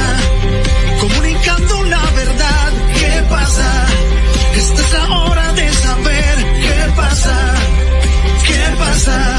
[1.00, 3.86] Comunicando la verdad, ¿qué pasa?
[4.54, 7.54] Esta es la hora de saber qué pasa.
[8.46, 9.38] ¿Qué pasa?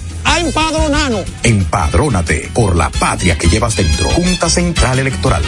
[0.25, 1.25] a empadronarnos.
[1.43, 4.09] Empadrónate por la patria que llevas dentro.
[4.09, 5.43] Junta Central Electoral.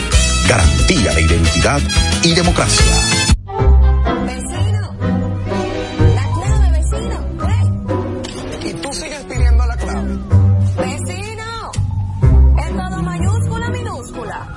[0.47, 1.82] Garantía de identidad
[2.24, 2.86] y democracia.
[4.26, 4.95] Vecino.
[6.15, 7.17] La clave, vecino.
[8.65, 10.17] Y tú sigues pidiendo la clave.
[10.78, 11.71] Vecino.
[12.57, 14.47] En todo mayúscula, minúscula.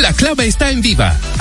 [0.00, 1.14] La clave está en Viva.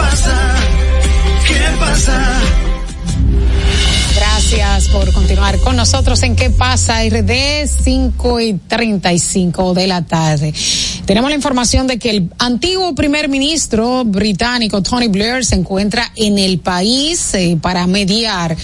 [0.00, 0.54] pasa.
[1.46, 2.40] ¿Qué pasa?
[4.16, 7.04] Gracias por continuar con nosotros en ¿Qué pasa?
[7.04, 10.54] RD 5 y 35 de la tarde.
[11.10, 16.38] Tenemos la información de que el antiguo primer ministro británico Tony Blair se encuentra en
[16.38, 18.56] el país eh, para mediar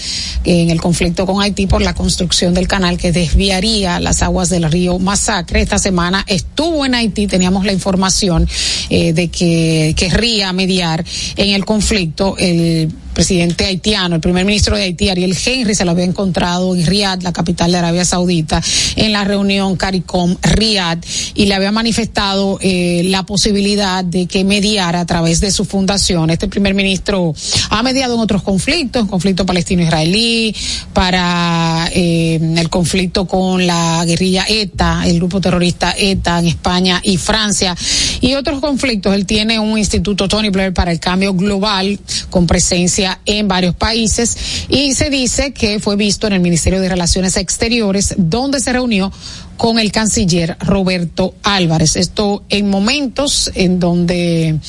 [0.45, 4.71] en el conflicto con Haití por la construcción del canal que desviaría las aguas del
[4.71, 5.59] río Masacre.
[5.59, 8.47] Esta semana estuvo en Haití, teníamos la información
[8.89, 11.03] eh, de que querría mediar
[11.35, 12.37] en el conflicto.
[12.37, 16.85] El presidente haitiano, el primer ministro de Haití, Ariel Henry, se lo había encontrado en
[16.85, 18.61] Riyadh, la capital de Arabia Saudita,
[18.95, 21.03] en la reunión CARICOM Riyadh,
[21.33, 26.29] y le había manifestado eh, la posibilidad de que mediara a través de su fundación.
[26.29, 27.33] Este primer ministro
[27.71, 30.55] ha mediado en otros conflictos, conflicto palestino-israelí,
[30.93, 37.17] para eh, el conflicto con la guerrilla ETA, el grupo terrorista ETA en España y
[37.17, 37.75] Francia,
[38.21, 39.15] y otros conflictos.
[39.15, 41.97] Él tiene un instituto Tony Blair para el cambio global
[42.29, 44.37] con presencia en varios países
[44.69, 49.11] y se dice que fue visto en el Ministerio de Relaciones Exteriores, donde se reunió
[49.57, 51.95] con el canciller Roberto Álvarez.
[51.95, 54.59] Esto en momentos en donde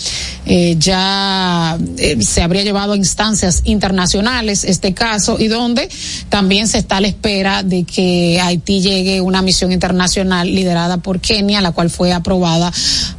[0.47, 5.89] eh, ya eh, se habría llevado a instancias internacionales este caso y donde
[6.31, 11.21] también se está a la espera de que Haití llegue una misión internacional liderada por
[11.21, 12.73] Kenia, la cual fue aprobada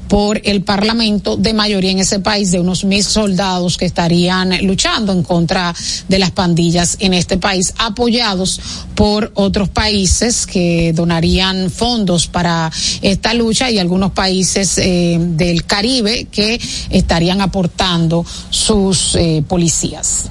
[0.10, 5.14] por el Parlamento de mayoría en ese país de unos mil soldados que estarían luchando
[5.14, 5.74] en contra
[6.10, 8.60] de las pandillas en este país, apoyados
[8.95, 16.28] por otros países que donarían fondos para esta lucha y algunos países eh, del Caribe
[16.32, 20.30] que estarían aportando sus eh, policías.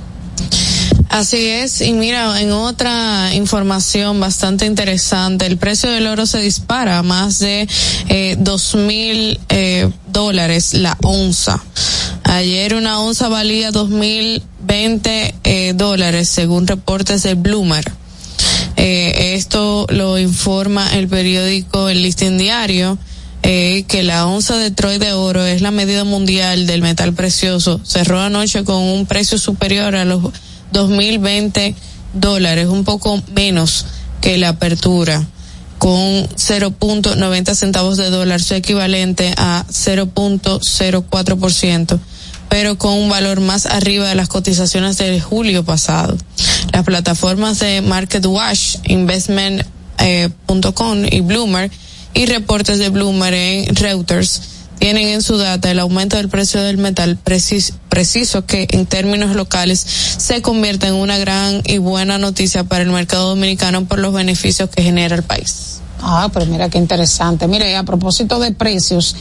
[1.09, 6.99] Así es, y mira, en otra información bastante interesante, el precio del oro se dispara
[6.99, 7.67] a más de
[8.09, 11.63] eh, dos mil eh, dólares la onza.
[12.25, 17.91] Ayer una onza valía dos mil veinte eh, dólares según reportes de Bloomer.
[18.77, 22.99] Eh, esto lo informa el periódico El Listín Diario.
[23.45, 27.81] Eh, que la onza de Troy de oro es la medida mundial del metal precioso.
[27.85, 30.33] Cerró anoche con un precio superior a los
[30.73, 31.75] 2020
[32.15, 33.87] dólares, un poco menos
[34.21, 35.27] que la apertura,
[35.79, 41.99] con 0.90 centavos de dólar, su equivalente a 0.04%,
[42.49, 46.17] pero con un valor más arriba de las cotizaciones del julio pasado.
[46.73, 51.71] Las plataformas de MarketWatch, Investment.com y Bloomer
[52.15, 54.41] y reportes de Bloomer en Reuters
[54.79, 59.81] tienen en su data el aumento del precio del metal preciso, que en términos locales
[59.81, 64.71] se convierte en una gran y buena noticia para el mercado dominicano por los beneficios
[64.71, 65.81] que genera el país.
[66.01, 67.49] Ah, pero mira qué interesante.
[67.49, 69.17] Mire, a propósito de precios,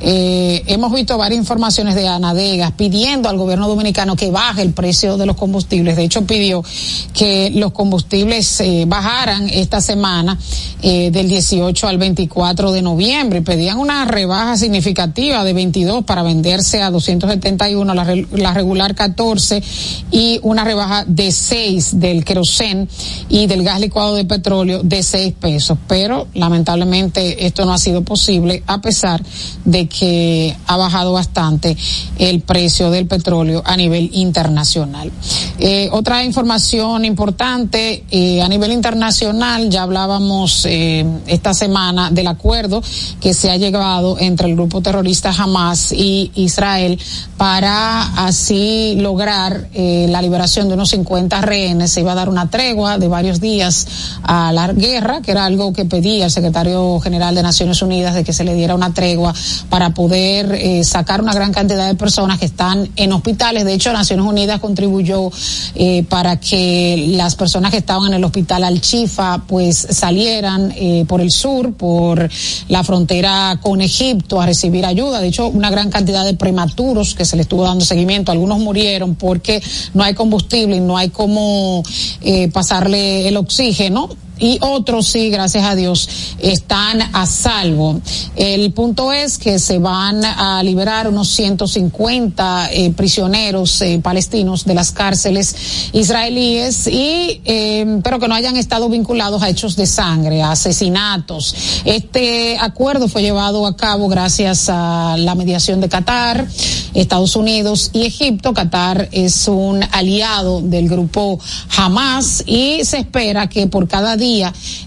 [0.00, 5.18] eh, hemos visto varias informaciones de Anadegas pidiendo al gobierno dominicano que baje el precio
[5.18, 5.96] de los combustibles.
[5.96, 6.64] De hecho, pidió
[7.12, 10.38] que los combustibles eh, bajaran esta semana
[10.80, 13.42] eh, del 18 al 24 de noviembre.
[13.42, 19.62] Pedían una rebaja significativa de 22 para venderse a 271, la, la regular 14
[20.10, 22.88] y una rebaja de 6 del querosén
[23.28, 25.78] y del gas licuado de petróleo de 6 pesos.
[25.86, 29.22] Pero lamentablemente esto no ha sido posible a pesar
[29.64, 31.76] de que ha bajado bastante
[32.18, 35.10] el precio del petróleo a nivel internacional.
[35.58, 42.82] Eh, otra información importante eh, a nivel internacional, ya hablábamos eh, esta semana del acuerdo
[43.20, 46.98] que se ha llegado entre el grupo terrorista Hamas y Israel
[47.36, 51.90] para así lograr la liberación de unos 50 rehenes.
[51.90, 53.86] Se iba a dar una tregua de varios días
[54.22, 58.24] a la guerra, que era algo que pedía el secretario general de Naciones Unidas, de
[58.24, 59.34] que se le diera una tregua
[59.70, 63.64] para poder eh, sacar una gran cantidad de personas que están en hospitales.
[63.64, 65.30] De hecho, Naciones Unidas contribuyó
[65.74, 71.20] eh, para que las personas que estaban en el hospital Al-Chifa pues salieran eh, por
[71.20, 72.28] el sur, por
[72.68, 75.20] la frontera con Egipto a recibir ayuda.
[75.20, 78.32] De hecho, una gran cantidad de prematuros que se le estuvo dando seguimiento.
[78.32, 79.62] Algunos murieron porque
[79.94, 81.82] no hay combustible y no hay cómo
[82.20, 84.08] eh, pasarle el oxígeno
[84.42, 86.08] y otros sí, gracias a Dios,
[86.40, 88.00] están a salvo.
[88.34, 94.74] El punto es que se van a liberar unos 150 eh, prisioneros eh, palestinos de
[94.74, 95.54] las cárceles
[95.92, 101.54] israelíes y eh, pero que no hayan estado vinculados a hechos de sangre, a asesinatos.
[101.84, 106.48] Este acuerdo fue llevado a cabo gracias a la mediación de Qatar,
[106.94, 108.54] Estados Unidos y Egipto.
[108.54, 111.38] Qatar es un aliado del grupo
[111.76, 114.31] Hamas y se espera que por cada día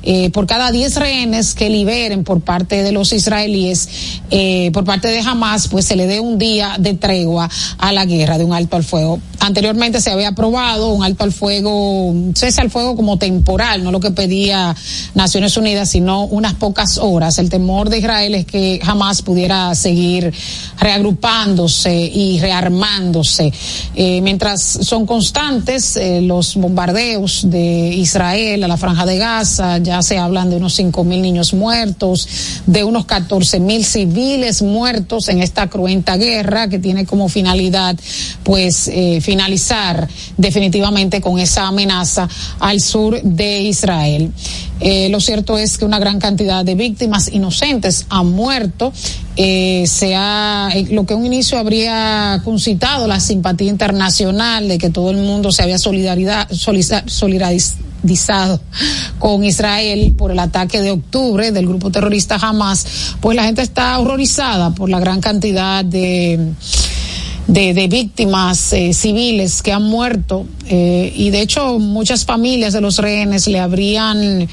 [0.04, 3.90] eh, por cada 10 rehenes que liberen por parte de los israelíes,
[4.32, 8.06] eh, por parte de Hamas, pues se le dé un día de tregua a la
[8.06, 9.20] guerra, de un alto al fuego.
[9.40, 14.00] Anteriormente se había aprobado un alto al fuego, cese al fuego como temporal, no lo
[14.00, 14.76] que pedía
[15.14, 17.38] Naciones Unidas, sino unas pocas horas.
[17.38, 20.34] El temor de Israel es que Hamas pudiera seguir
[20.80, 23.54] reagrupándose y rearmándose.
[23.96, 29.25] Eh, mientras son constantes los bombardeos de Israel a la franja de Gaza,
[29.82, 32.28] ya se hablan de unos cinco mil niños muertos,
[32.66, 37.96] de unos catorce mil civiles muertos en esta cruenta guerra que tiene como finalidad,
[38.44, 40.08] pues, eh, finalizar
[40.38, 42.28] definitivamente con esa amenaza
[42.60, 44.32] al sur de Israel.
[44.80, 48.92] Eh, lo cierto es que una gran cantidad de víctimas inocentes han muerto.
[49.38, 55.12] Eh, se ha, lo que un inicio habría concitado la simpatía internacional de que todo
[55.12, 57.86] el mundo se había solidaridad, solidarizado
[59.20, 63.98] con Israel por el ataque de octubre del grupo terrorista Hamas, pues la gente está
[64.00, 66.54] horrorizada por la gran cantidad de
[67.48, 72.82] de, de víctimas eh, civiles que han muerto eh, y de hecho muchas familias de
[72.82, 74.48] los rehenes le habrían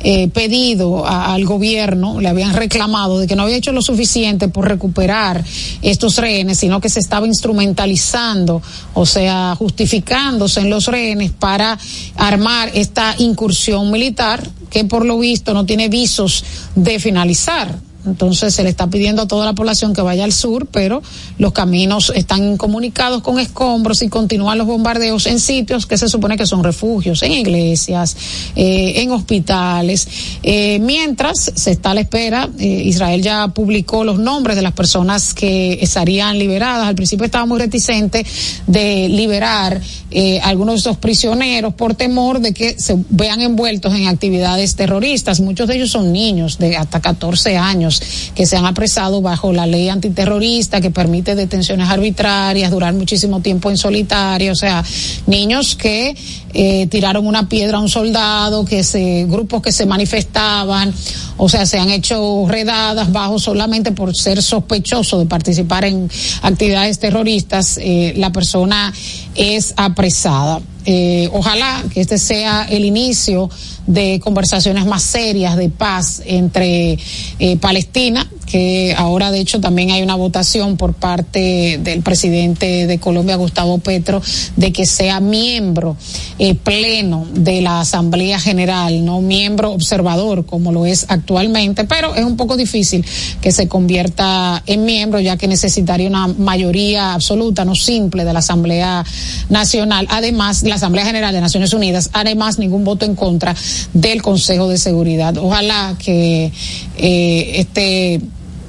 [0.00, 4.46] eh, pedido a, al gobierno, le habían reclamado de que no había hecho lo suficiente
[4.46, 5.42] por recuperar
[5.82, 8.62] estos rehenes, sino que se estaba instrumentalizando,
[8.94, 11.76] o sea, justificándose en los rehenes para
[12.16, 16.44] armar esta incursión militar que por lo visto no tiene visos
[16.76, 17.85] de finalizar.
[18.06, 21.02] Entonces se le está pidiendo a toda la población que vaya al sur, pero
[21.38, 26.36] los caminos están comunicados con escombros y continúan los bombardeos en sitios que se supone
[26.36, 28.16] que son refugios, en iglesias,
[28.54, 30.08] eh, en hospitales.
[30.42, 34.72] Eh, mientras se está a la espera, eh, Israel ya publicó los nombres de las
[34.72, 36.86] personas que estarían liberadas.
[36.86, 38.24] Al principio estaba muy reticente
[38.66, 39.80] de liberar
[40.10, 45.40] eh, algunos de esos prisioneros por temor de que se vean envueltos en actividades terroristas.
[45.40, 47.95] Muchos de ellos son niños de hasta 14 años
[48.34, 53.70] que se han apresado bajo la ley antiterrorista que permite detenciones arbitrarias, durar muchísimo tiempo
[53.70, 54.84] en solitario, o sea,
[55.26, 56.16] niños que
[56.52, 60.92] eh, tiraron una piedra a un soldado, que se, grupos que se manifestaban,
[61.36, 66.10] o sea, se han hecho redadas bajo solamente por ser sospechoso de participar en
[66.42, 68.92] actividades terroristas, eh, la persona
[69.34, 70.60] es apresada.
[70.88, 73.50] Eh, ojalá que este sea el inicio
[73.88, 76.96] de conversaciones más serias de paz entre
[77.40, 82.98] eh, Palestina, que ahora de hecho también hay una votación por parte del presidente de
[82.98, 84.22] Colombia, Gustavo Petro,
[84.56, 85.96] de que sea miembro
[86.38, 92.24] eh, pleno de la Asamblea General, no miembro observador como lo es actualmente, pero es
[92.24, 93.04] un poco difícil
[93.40, 98.38] que se convierta en miembro ya que necesitaría una mayoría absoluta, no simple de la
[98.38, 99.04] Asamblea
[99.48, 100.06] Nacional.
[100.10, 103.54] Además, la Asamblea General de Naciones Unidas, además ningún voto en contra
[103.92, 105.36] del Consejo de Seguridad.
[105.38, 106.52] Ojalá que
[106.98, 108.20] eh, este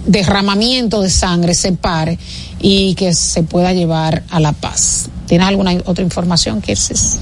[0.07, 2.17] derramamiento de sangre se pare
[2.59, 5.09] y que se pueda llevar a la paz.
[5.27, 7.17] ¿Tienes alguna otra información, Kirsis?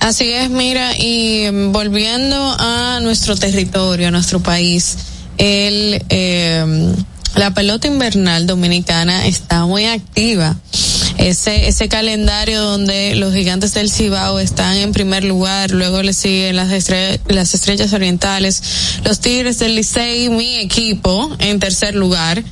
[0.00, 4.96] Así es, mira, y volviendo a nuestro territorio, a nuestro país,
[5.38, 6.94] el, eh,
[7.36, 10.56] la pelota invernal dominicana está muy activa
[11.18, 16.56] ese, ese calendario donde los gigantes del Cibao están en primer lugar, luego le siguen
[16.56, 18.62] las, estrellas, las estrellas orientales,
[19.04, 22.42] los Tigres del Licey, mi equipo, en tercer lugar,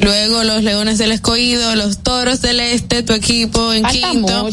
[0.00, 4.48] luego los Leones del Escogido, los Toros del Este, tu equipo en quinto,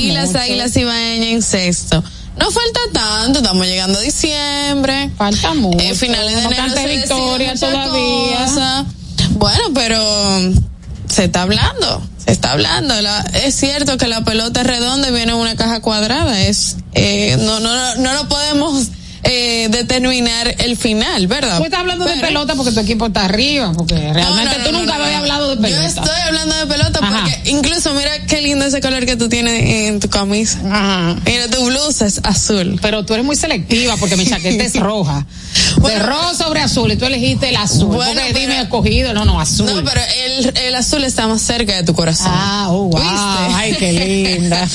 [0.00, 2.04] y las Águilas Ibaeñas en sexto.
[2.36, 5.10] No falta tanto, estamos llegando a diciembre.
[5.16, 5.78] Falta mucho.
[5.78, 8.46] En finales de no enero se victoria todavía.
[8.46, 8.86] Cosa.
[9.32, 10.69] Bueno, pero
[11.10, 13.00] se está hablando, se está hablando.
[13.00, 16.40] La, es cierto que la pelota es redonda y viene en una caja cuadrada.
[16.40, 18.88] Es, eh, no, no, no lo podemos
[19.22, 21.58] eh, determinar el final, ¿verdad?
[21.58, 24.64] Tú estás hablando Pero, de pelota porque tu equipo está arriba, porque realmente no, no,
[24.64, 25.82] tú nunca habías hablado de pelota.
[25.82, 27.24] Yo estoy hablando de pelota Ajá.
[27.24, 30.58] porque incluso mira qué lindo ese color que tú tienes en tu camisa.
[30.64, 31.16] Ajá.
[31.24, 32.78] Mira, tu blusa es azul.
[32.80, 35.26] Pero tú eres muy selectiva porque mi chaqueta es roja.
[35.78, 37.88] Bueno, de rojo sobre azul y tú elegiste el azul.
[37.88, 39.66] Bueno, porque pero, dime escogido, no, no, azul.
[39.66, 42.28] No, pero el, el azul está más cerca de tu corazón.
[42.30, 43.00] Ah, oh, wow.
[43.00, 43.54] ¿Viste?
[43.54, 44.66] Ay, qué linda.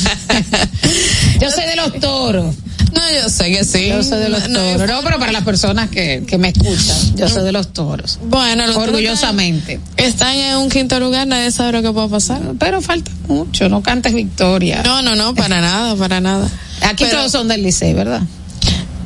[1.41, 2.55] Yo soy de los toros.
[2.95, 3.89] No, yo sé que sí.
[3.89, 4.87] Yo soy de los No, toros.
[4.89, 8.19] No, pero para las personas que, que me escuchan, yo soy de los toros.
[8.23, 9.79] Bueno, los orgullosamente.
[9.97, 12.41] Están en un quinto lugar, nadie sabe lo que puede pasar.
[12.57, 14.81] Pero falta mucho, no cantes victoria.
[14.83, 16.49] No, no, no, para nada, para nada.
[16.81, 18.21] Aquí Pero- todos son del Licey, ¿verdad?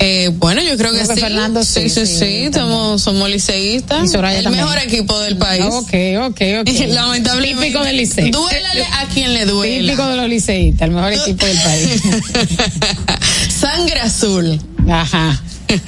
[0.01, 1.19] Eh, bueno, yo creo que, Creo que sí.
[1.19, 4.03] Fernando sí, sí, sí, sí, somos, somos liceístas.
[4.13, 4.63] El también.
[4.63, 5.65] mejor equipo del país.
[5.67, 6.69] Ok, ok, ok.
[6.87, 7.65] Lamentablemente.
[7.65, 8.31] Típico del Licey.
[8.31, 9.91] Duélale a quien le duela.
[9.91, 12.01] Típico de los liceístas, el mejor equipo del país.
[13.59, 14.59] Sangre azul.
[14.89, 15.41] Ajá.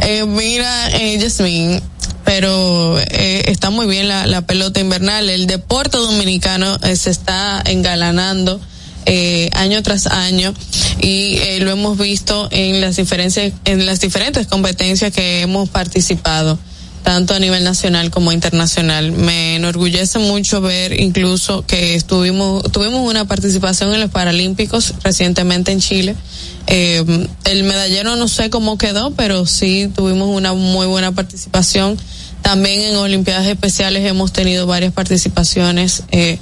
[0.00, 1.80] Eh, mira, eh, Jasmine,
[2.24, 5.30] pero eh, está muy bien la, la pelota invernal.
[5.30, 8.60] El deporte dominicano eh, se está engalanando
[9.06, 10.52] eh, año tras año
[11.00, 16.58] y eh, lo hemos visto en las en las diferentes competencias que hemos participado
[17.04, 19.12] tanto a nivel nacional como internacional.
[19.12, 25.80] Me enorgullece mucho ver incluso que estuvimos, tuvimos una participación en los Paralímpicos recientemente en
[25.80, 26.16] Chile.
[26.66, 27.04] Eh,
[27.44, 31.96] el medallero no sé cómo quedó, pero sí tuvimos una muy buena participación.
[32.40, 36.38] También en Olimpiadas Especiales hemos tenido varias participaciones eh,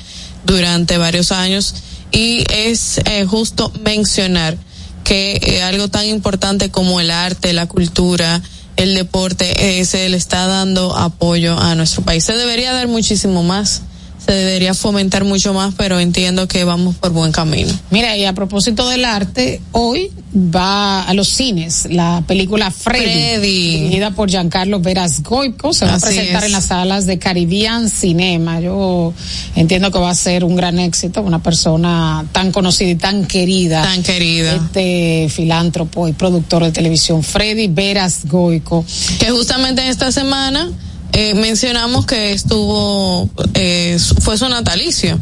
[0.47, 1.75] durante varios años
[2.13, 4.57] y es eh, justo mencionar
[5.03, 8.41] que eh, algo tan importante como el arte, la cultura,
[8.77, 12.25] el deporte, eh, se le está dando apoyo a nuestro país.
[12.25, 13.83] Se debería dar muchísimo más
[14.25, 17.73] se debería fomentar mucho más, pero entiendo que vamos por buen camino.
[17.91, 24.13] Mira, y a propósito del arte, hoy va a los cines la película Freddy, dirigida
[24.13, 28.61] por Giancarlo Veras Goico, se va a presentar en las salas de Caribbean Cinema.
[28.61, 29.13] Yo
[29.55, 33.83] entiendo que va a ser un gran éxito, una persona tan conocida y tan querida.
[33.83, 34.55] Tan querida.
[34.55, 38.85] Este filántropo y productor de televisión, Freddy Veras Goico.
[39.19, 40.71] Que justamente en esta semana
[41.13, 45.19] eh, mencionamos que estuvo, eh, fue su natalicio.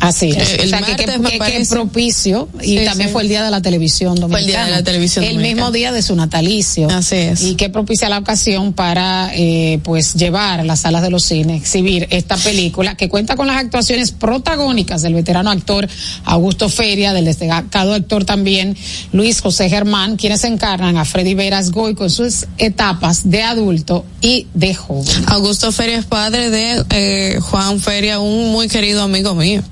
[0.00, 0.54] Así es.
[0.54, 4.30] El o sea, que, que, propicio y también fue el día de la televisión dominicana.
[4.30, 6.88] Fue el día de la televisión El mismo día de su natalicio.
[6.90, 7.42] Así es.
[7.42, 11.60] Y que propicia la ocasión para, eh, pues, llevar a las salas de los cines,
[11.60, 15.86] exhibir esta película que cuenta con las actuaciones protagónicas del veterano actor
[16.24, 18.76] Augusto Feria, del destacado actor también
[19.12, 24.46] Luis José Germán, quienes encarnan a Freddy Veras Goy con sus etapas de adulto y
[24.54, 25.24] de joven.
[25.26, 29.62] Augusto Feria es padre de eh, Juan Feria, un muy querido amigo mío.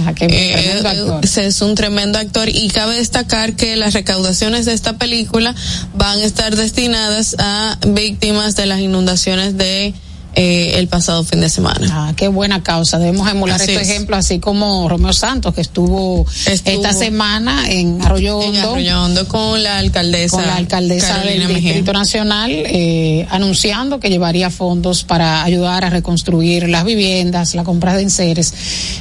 [0.00, 1.24] Ajá, qué eh, actor.
[1.24, 5.54] Es un tremendo actor y cabe destacar que las recaudaciones de esta película
[5.94, 9.94] van a estar destinadas a víctimas de las inundaciones de
[10.40, 11.88] eh, el pasado fin de semana.
[11.90, 13.00] Ah, qué buena causa.
[13.00, 19.26] Debemos emular este ejemplo, así como Romeo Santos, que estuvo, esta semana en Arroyo Hondo.
[19.26, 20.36] con la alcaldesa.
[20.36, 26.68] Con la alcaldesa del Distrito Nacional, eh, anunciando que llevaría fondos para ayudar a reconstruir
[26.68, 28.54] las viviendas, la compra de enseres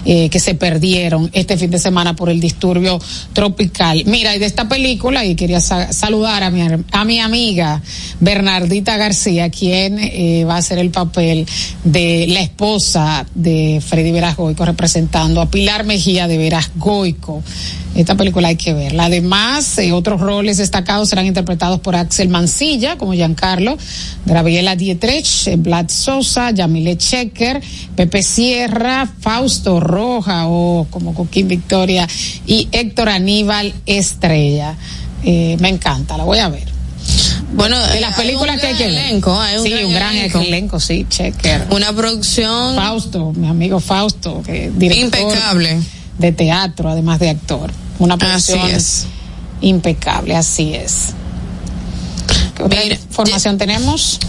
[0.05, 2.99] eh, que se perdieron este fin de semana por el disturbio
[3.33, 4.01] tropical.
[4.07, 7.79] Mira, y de esta película, y quería saludar a mi, a mi amiga
[8.19, 11.26] Bernardita García, quien eh, va a hacer el papel
[11.83, 17.43] de la esposa de Freddy Veras Goico representando a Pilar Mejía de Veras Goico.
[17.95, 19.05] Esta película hay que verla.
[19.05, 23.77] Además, eh, otros roles destacados serán interpretados por Axel Mancilla, como Giancarlo,
[24.25, 27.61] Graviela Dietrich, Vlad Sosa, Yamile Checker,
[27.95, 32.07] Pepe Sierra, Fausto Roja o como Coquín Victoria
[32.45, 34.75] y Héctor Aníbal Estrella.
[35.23, 36.76] Eh, me encanta, la voy a ver.
[37.53, 40.79] Bueno, de las películas que hay que elenco, hay un sí, gran un gran elenco.
[40.79, 41.67] sí, checker.
[41.71, 45.79] Una producción Fausto, mi amigo Fausto, que director impecable
[46.17, 47.71] de teatro, además de actor.
[47.99, 48.59] Una producción
[49.61, 51.13] impecable, así es.
[52.55, 54.19] ¿Qué otra información tenemos?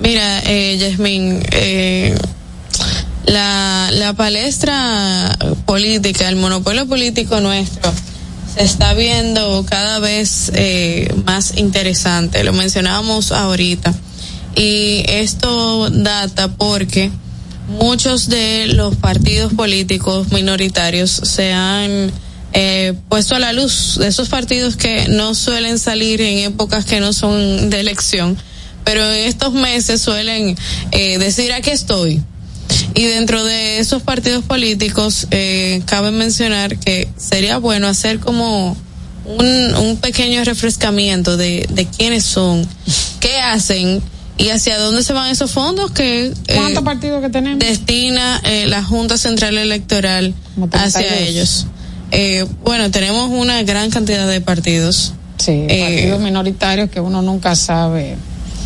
[0.00, 2.16] Mira, eh, Yasmin, eh,
[3.26, 5.36] la, la palestra
[5.66, 7.92] política, el monopolio político nuestro
[8.58, 12.42] se está viendo cada vez eh, más interesante.
[12.42, 13.94] Lo mencionábamos ahorita.
[14.56, 17.12] Y esto data porque
[17.68, 22.10] muchos de los partidos políticos minoritarios se han
[22.52, 26.98] eh, puesto a la luz de esos partidos que no suelen salir en épocas que
[26.98, 28.36] no son de elección,
[28.82, 30.56] pero en estos meses suelen
[30.90, 32.22] eh, decir aquí estoy
[32.94, 38.76] y dentro de esos partidos políticos, eh, cabe mencionar que sería bueno hacer como
[39.24, 42.66] un, un pequeño refrescamiento de, de quiénes son,
[43.20, 44.02] qué hacen
[44.38, 47.58] y hacia dónde se van esos fondos que eh, ¿Cuántos partidos que tenemos?
[47.58, 50.32] destina eh, la Junta Central Electoral
[50.72, 51.66] hacia ellos.
[52.10, 55.12] Eh, bueno, tenemos una gran cantidad de partidos.
[55.38, 58.16] Sí, partidos minoritarios que uno nunca sabe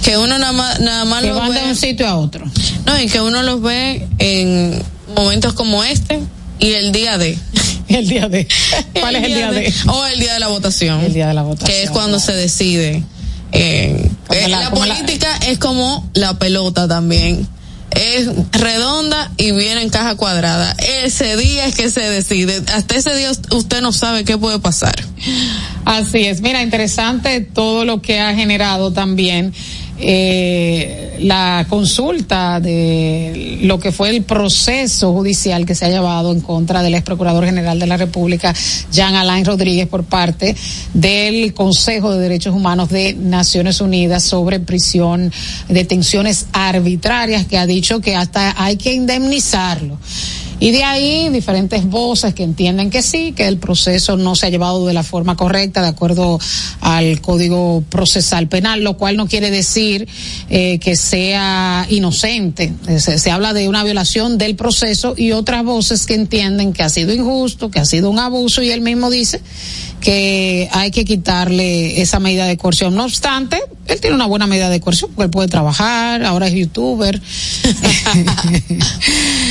[0.02, 2.44] que uno nada más, nada más que van de un sitio a otro.
[2.86, 4.82] No, y que uno los ve en
[5.14, 6.20] momentos como este
[6.58, 7.38] y el día de.
[7.88, 8.46] el día de.
[9.00, 9.72] ¿Cuál es el día de?
[9.88, 11.00] O el día de la votación.
[11.00, 11.68] El día de la votación.
[11.68, 13.02] Que es cuando se decide.
[13.52, 14.10] Eh,
[14.48, 17.46] la, política es como la pelota también.
[17.90, 20.74] Es redonda y viene en caja cuadrada.
[21.04, 22.62] Ese día es que se decide.
[22.72, 24.94] Hasta ese día usted no sabe qué puede pasar.
[25.84, 26.40] Así es.
[26.40, 29.52] Mira, interesante todo lo que ha generado también
[29.98, 36.40] eh, la consulta de lo que fue el proceso judicial que se ha llevado en
[36.40, 38.54] contra del ex procurador general de la República,
[38.90, 40.56] Jean Alain Rodríguez, por parte
[40.94, 45.32] del Consejo de Derechos Humanos de Naciones Unidas sobre prisión,
[45.68, 49.98] detenciones arbitrarias, que ha dicho que hasta hay que indemnizarlo.
[50.62, 54.48] Y de ahí diferentes voces que entienden que sí, que el proceso no se ha
[54.48, 56.38] llevado de la forma correcta, de acuerdo
[56.80, 60.06] al Código Procesal Penal, lo cual no quiere decir
[60.50, 62.72] eh, que sea inocente.
[62.86, 66.84] Eh, se, se habla de una violación del proceso y otras voces que entienden que
[66.84, 69.40] ha sido injusto, que ha sido un abuso y él mismo dice
[70.00, 72.94] que hay que quitarle esa medida de coerción.
[72.94, 73.60] No obstante,
[73.92, 77.20] él tiene una buena medida de coerción porque él puede trabajar, ahora es youtuber.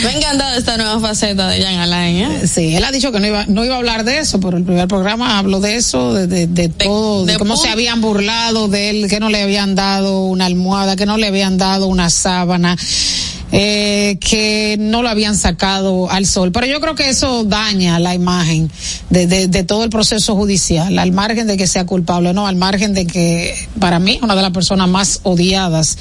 [0.03, 2.47] Me ha encantado esta nueva faceta de Jan Alain, ¿eh?
[2.47, 4.63] Sí, él ha dicho que no iba, no iba a hablar de eso, pero el
[4.63, 8.89] primer programa habló de eso, de, de, de todo, de, cómo se habían burlado de
[8.89, 12.77] él, que no le habían dado una almohada, que no le habían dado una sábana.
[13.53, 16.53] Eh, que no lo habían sacado al sol.
[16.53, 18.71] Pero yo creo que eso daña la imagen
[19.09, 23.05] de, todo el proceso judicial, al margen de que sea culpable no, al margen de
[23.05, 25.97] que para mí es una de las personas más odiadas,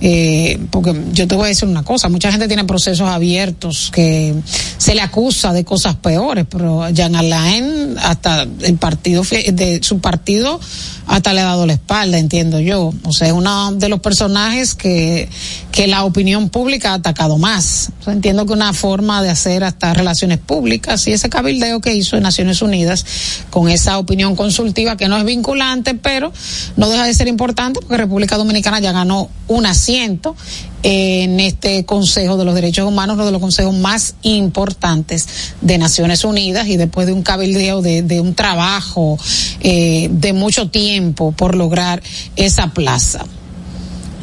[0.00, 4.34] eh, porque yo te voy a decir una cosa, mucha gente tiene procesos abiertos que
[4.78, 10.58] se le acusa de cosas peores, pero Jean Alain, hasta el partido, de su partido,
[11.06, 12.92] hasta le ha dado la espalda, entiendo yo.
[13.04, 15.28] O sea, es uno de los personajes que,
[15.70, 17.90] que la opinión pública atacado más.
[18.06, 22.22] Entiendo que una forma de hacer hasta relaciones públicas y ese cabildeo que hizo en
[22.22, 23.04] Naciones Unidas
[23.50, 26.32] con esa opinión consultiva que no es vinculante, pero
[26.76, 30.36] no deja de ser importante porque República Dominicana ya ganó un asiento
[30.82, 35.26] en este Consejo de los Derechos Humanos, uno de los consejos más importantes
[35.60, 39.18] de Naciones Unidas y después de un cabildeo, de, de un trabajo
[39.60, 42.02] eh, de mucho tiempo por lograr
[42.36, 43.24] esa plaza.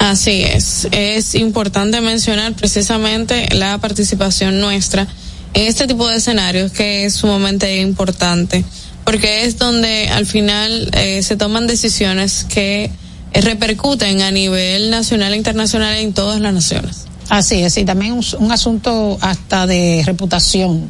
[0.01, 0.87] Así es.
[0.91, 5.07] Es importante mencionar precisamente la participación nuestra
[5.53, 8.65] en este tipo de escenarios que es sumamente importante
[9.03, 12.89] porque es donde al final eh, se toman decisiones que
[13.31, 17.05] repercuten a nivel nacional e internacional en todas las naciones.
[17.29, 20.89] Así es, y también un, un asunto hasta de reputación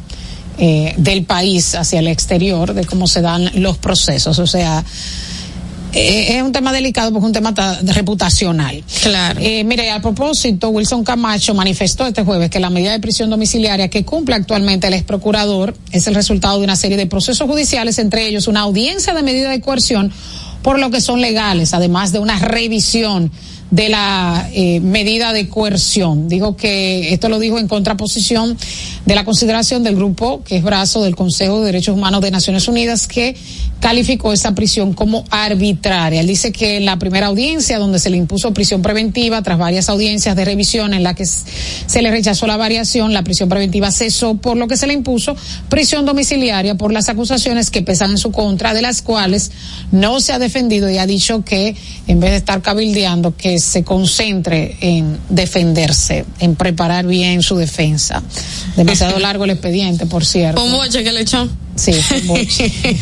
[0.56, 4.38] eh, del país hacia el exterior, de cómo se dan los procesos.
[4.38, 4.82] O sea,
[5.92, 8.82] eh, es un tema delicado porque es un tema ta- reputacional.
[9.02, 9.40] Claro.
[9.42, 13.88] Eh, mire, a propósito, Wilson Camacho manifestó este jueves que la medida de prisión domiciliaria
[13.88, 17.98] que cumple actualmente el ex procurador es el resultado de una serie de procesos judiciales,
[17.98, 20.12] entre ellos una audiencia de medida de coerción,
[20.62, 23.30] por lo que son legales, además de una revisión
[23.72, 26.28] de la eh, medida de coerción.
[26.28, 28.56] Digo que esto lo dijo en contraposición
[29.06, 32.68] de la consideración del grupo que es brazo del Consejo de Derechos Humanos de Naciones
[32.68, 33.34] Unidas que
[33.80, 36.20] calificó esa prisión como arbitraria.
[36.20, 39.88] Él dice que en la primera audiencia donde se le impuso prisión preventiva tras varias
[39.88, 44.36] audiencias de revisión en la que se le rechazó la variación, la prisión preventiva cesó
[44.36, 45.34] por lo que se le impuso
[45.70, 49.50] prisión domiciliaria por las acusaciones que pesan en su contra, de las cuales
[49.90, 51.74] no se ha defendido y ha dicho que
[52.06, 58.22] en vez de estar cabildeando, que se concentre en defenderse, en preparar bien su defensa.
[58.76, 60.62] Demasiado largo el expediente, por cierto.
[60.62, 61.48] Un boche que le echó.
[61.76, 62.72] Sí, un boche.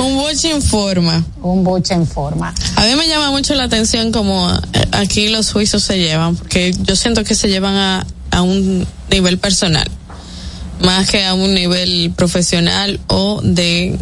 [0.00, 1.24] un boche en forma.
[1.42, 2.54] Un boche en forma.
[2.76, 6.72] A mí me llama mucho la atención como eh, aquí los juicios se llevan, porque
[6.82, 9.90] yo siento que se llevan a, a un nivel personal,
[10.80, 13.98] más que a un nivel profesional o de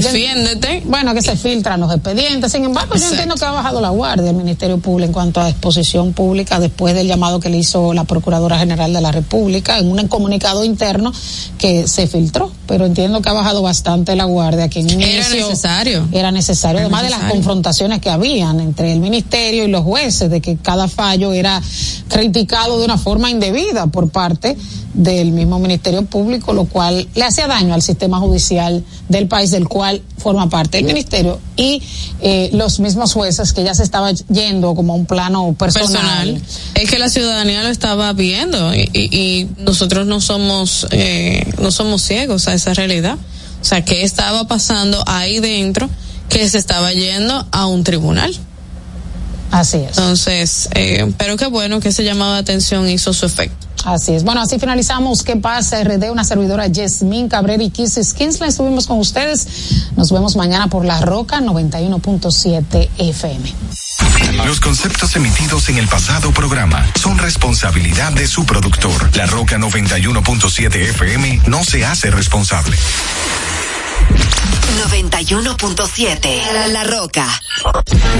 [0.00, 0.82] defiéndete.
[0.86, 2.52] Bueno, que se filtran los expedientes.
[2.52, 5.48] Sin embargo, yo entiendo que ha bajado la guardia el Ministerio Público en cuanto a
[5.48, 9.90] exposición pública después del llamado que le hizo la Procuradora General de la República en
[9.90, 11.12] un comunicado interno
[11.58, 12.52] que se filtró.
[12.66, 14.68] Pero entiendo que ha bajado bastante la guardia.
[14.68, 16.08] Que en Era inicio necesario.
[16.12, 20.30] Era necesario, Era además de las confrontaciones que habían entre el Ministerio y los jueces,
[20.30, 21.60] de que cada fallo era
[22.08, 24.56] criticado de una forma indebida por parte
[24.94, 29.68] del mismo Ministerio Público, lo cual le hacía daño al sistema judicial del país del
[29.68, 29.81] cual
[30.18, 31.82] forma parte el Ministerio y
[32.20, 36.40] eh, los mismos jueces que ya se estaba yendo como a un plano personal.
[36.74, 41.70] Es que la ciudadanía lo estaba viendo y, y- y nosotros no somos eh, no
[41.70, 43.16] somos ciegos a esa realidad.
[43.60, 45.88] O sea, ¿qué estaba pasando ahí dentro
[46.28, 48.34] que se estaba yendo a un tribunal?
[49.52, 49.98] Así es.
[49.98, 53.66] Entonces, eh, pero qué bueno que ese llamado de atención hizo su efecto.
[53.84, 54.24] Así es.
[54.24, 55.22] Bueno, así finalizamos.
[55.22, 55.82] ¿Qué pasa?
[55.84, 58.48] RD, una servidora Yasmín Cabrera y Kisses Kinsler.
[58.48, 59.46] Estuvimos con ustedes.
[59.96, 63.54] Nos vemos mañana por La Roca 91.7 FM.
[64.46, 69.14] Los conceptos emitidos en el pasado programa son responsabilidad de su productor.
[69.16, 72.76] La Roca 91.7 FM no se hace responsable.
[74.88, 77.26] 91.7 La, La Roca.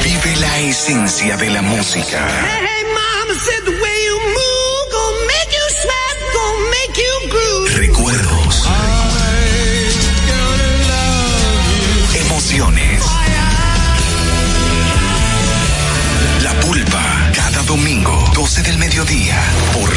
[0.03, 2.29] Vive la esencia de la música.
[2.45, 7.69] Hey, mama said the way you move gonna make you sweat, gonna make you groove.
[7.77, 8.69] Recuerdos.
[12.15, 13.03] Emociones.
[16.43, 17.31] La pulpa.
[17.35, 19.41] Cada domingo, 12 del mediodía.
[19.73, 19.97] Por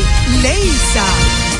[0.41, 1.05] Leisa.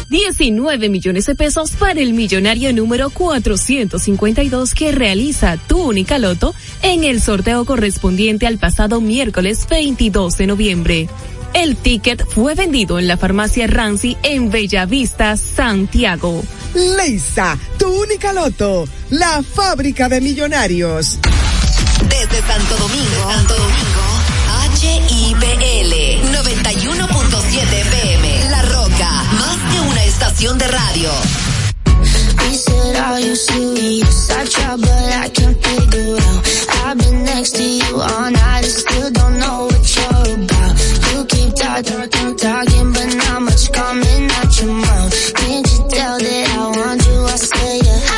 [0.10, 7.04] 19 millones de pesos para el millonario número 452 que realiza tu única loto en
[7.04, 11.10] el sorteo correspondiente al pasado miércoles 22 de noviembre.
[11.54, 16.44] El ticket fue vendido en la farmacia Rancy en Bellavista, Santiago.
[16.74, 21.20] Leisa, tu única loto, la fábrica de millonarios.
[22.10, 23.91] Desde Santo Domingo, Santo Domingo,
[44.32, 45.34] out your mouth.
[45.36, 47.24] Can't you tell that I want you?
[47.24, 48.11] I say yeah.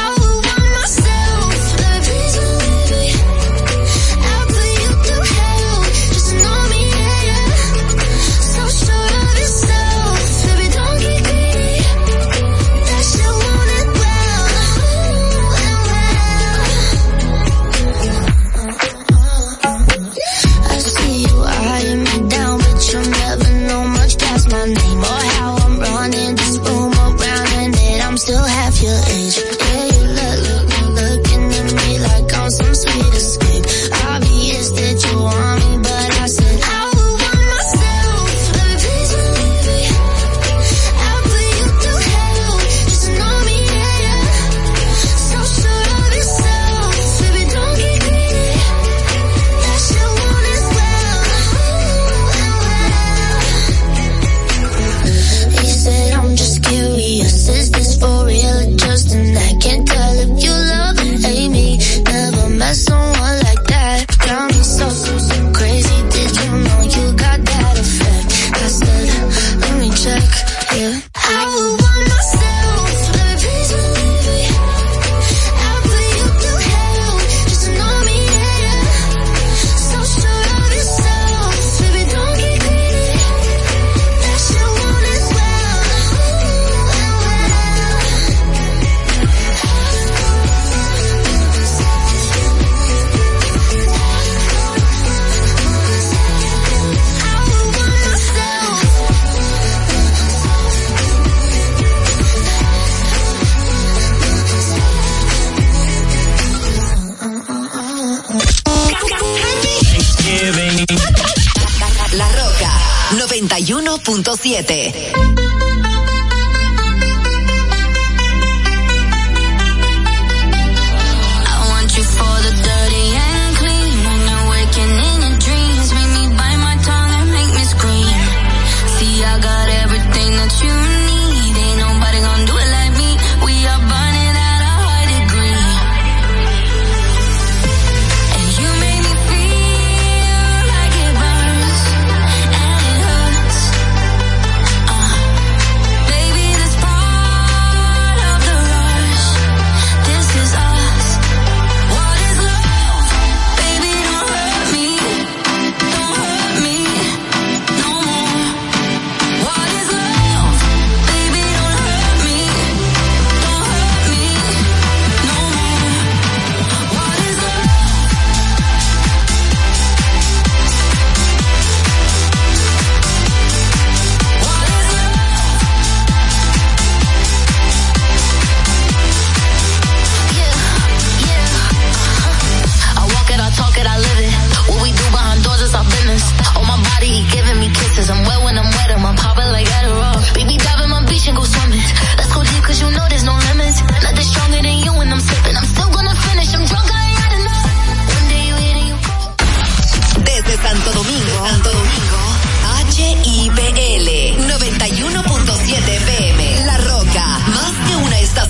[114.44, 115.13] 91.7.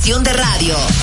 [0.03, 1.02] de radio.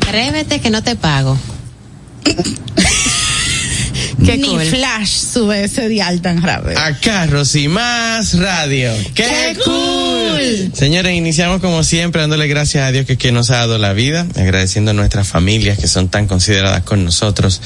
[0.00, 1.36] Atrévete que no te pago.
[4.30, 4.62] Qué Ni cool.
[4.62, 6.78] Flash sube ese dial tan rápido.
[6.78, 8.92] A Carros y más radio.
[9.12, 10.70] ¡Qué, cool!
[10.72, 14.26] Señores, iniciamos como siempre dándole gracias a Dios que, que nos ha dado la vida,
[14.36, 17.60] agradeciendo a nuestras familias que son tan consideradas con nosotros,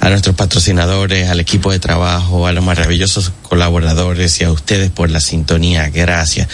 [0.00, 5.10] a nuestros patrocinadores, al equipo de trabajo, a los maravillosos colaboradores y a ustedes por
[5.10, 5.90] la sintonía.
[5.90, 6.48] Gracias.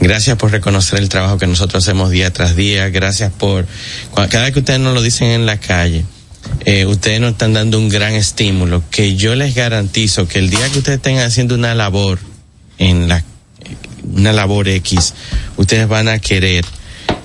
[0.00, 2.88] Gracias por reconocer el trabajo que nosotros hacemos día tras día.
[2.88, 3.66] Gracias por,
[4.14, 6.06] cada vez que ustedes nos lo dicen en la calle,
[6.64, 10.68] eh, ustedes nos están dando un gran estímulo que yo les garantizo que el día
[10.70, 12.18] que ustedes estén haciendo una labor
[12.78, 13.24] en la
[14.04, 15.14] una labor X,
[15.56, 16.64] ustedes van a querer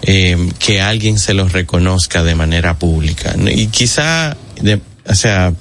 [0.04, 3.36] eh, que alguien se los reconozca de manera pública.
[3.52, 4.38] Y quizá
[5.06, 5.54] o sea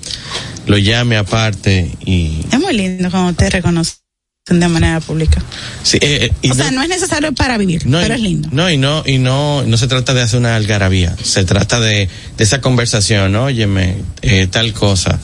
[0.66, 4.05] lo llame aparte y Es muy lindo cuando te reconocen
[4.48, 5.42] de manera pública.
[5.82, 8.22] sí, eh, eh, y O sea, no- es necesario para vivir, No, pero y- es
[8.22, 8.48] lindo.
[8.52, 12.08] No, y no, y no, no se trata de hacer una algarabía, se trata de,
[12.36, 15.18] de esa conversación, óyeme, eh, tal cosa.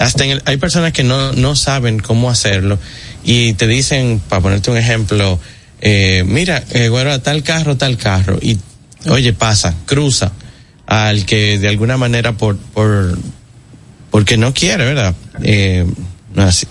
[0.00, 2.78] Hasta en el- hay personas que no, no saben cómo hacerlo
[3.24, 5.38] y te dicen, para ponerte un ejemplo,
[5.80, 8.58] eh, mira, eh, bueno, tal carro, tal carro, y
[9.08, 10.32] oye, pasa, cruza
[10.86, 13.16] al que de alguna manera por, por,
[14.10, 15.14] porque no quiere, ¿verdad?
[15.44, 15.86] Eh,
[16.34, 16.66] no así.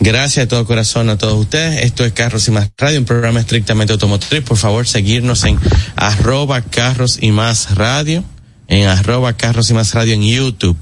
[0.00, 1.82] Gracias de todo corazón a todos ustedes.
[1.82, 4.42] Esto es Carros y Más Radio, un programa estrictamente automotriz.
[4.42, 5.58] Por favor, seguirnos en
[5.96, 8.24] arroba Carros y Más Radio,
[8.68, 10.76] en arroba Carros y Más Radio en YouTube,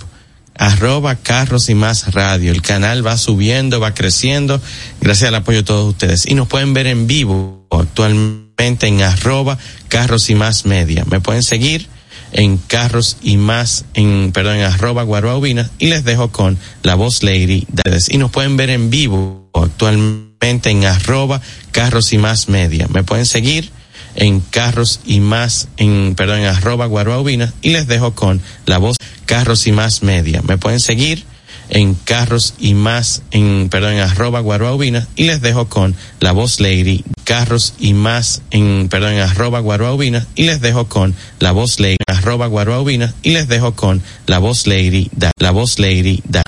[0.56, 2.52] arroba Carros y Más Radio.
[2.52, 4.60] El canal va subiendo, va creciendo,
[5.00, 6.26] gracias al apoyo de todos ustedes.
[6.26, 9.58] Y nos pueden ver en vivo actualmente en arroba
[9.88, 11.04] Carros y Más Media.
[11.10, 11.88] Me pueden seguir
[12.32, 17.22] en carros y más en perdón en arroba guaruaubina y les dejo con la voz
[17.22, 22.88] lady de- y nos pueden ver en vivo actualmente en arroba carros y más media.
[22.88, 23.70] Me pueden seguir
[24.14, 28.96] en carros y más en perdón en arroba guaruaubina y les dejo con la voz
[29.26, 30.42] carros y más media.
[30.42, 31.24] Me pueden seguir
[31.72, 36.60] en carros y más en perdón en arroba guaruaubina y les dejo con la voz
[36.60, 41.80] lady carros y más en perdón en arroba guaruaubina y les dejo con la voz
[41.80, 46.42] lady arroba guaruaubina y les dejo con la voz lady la voz lady da,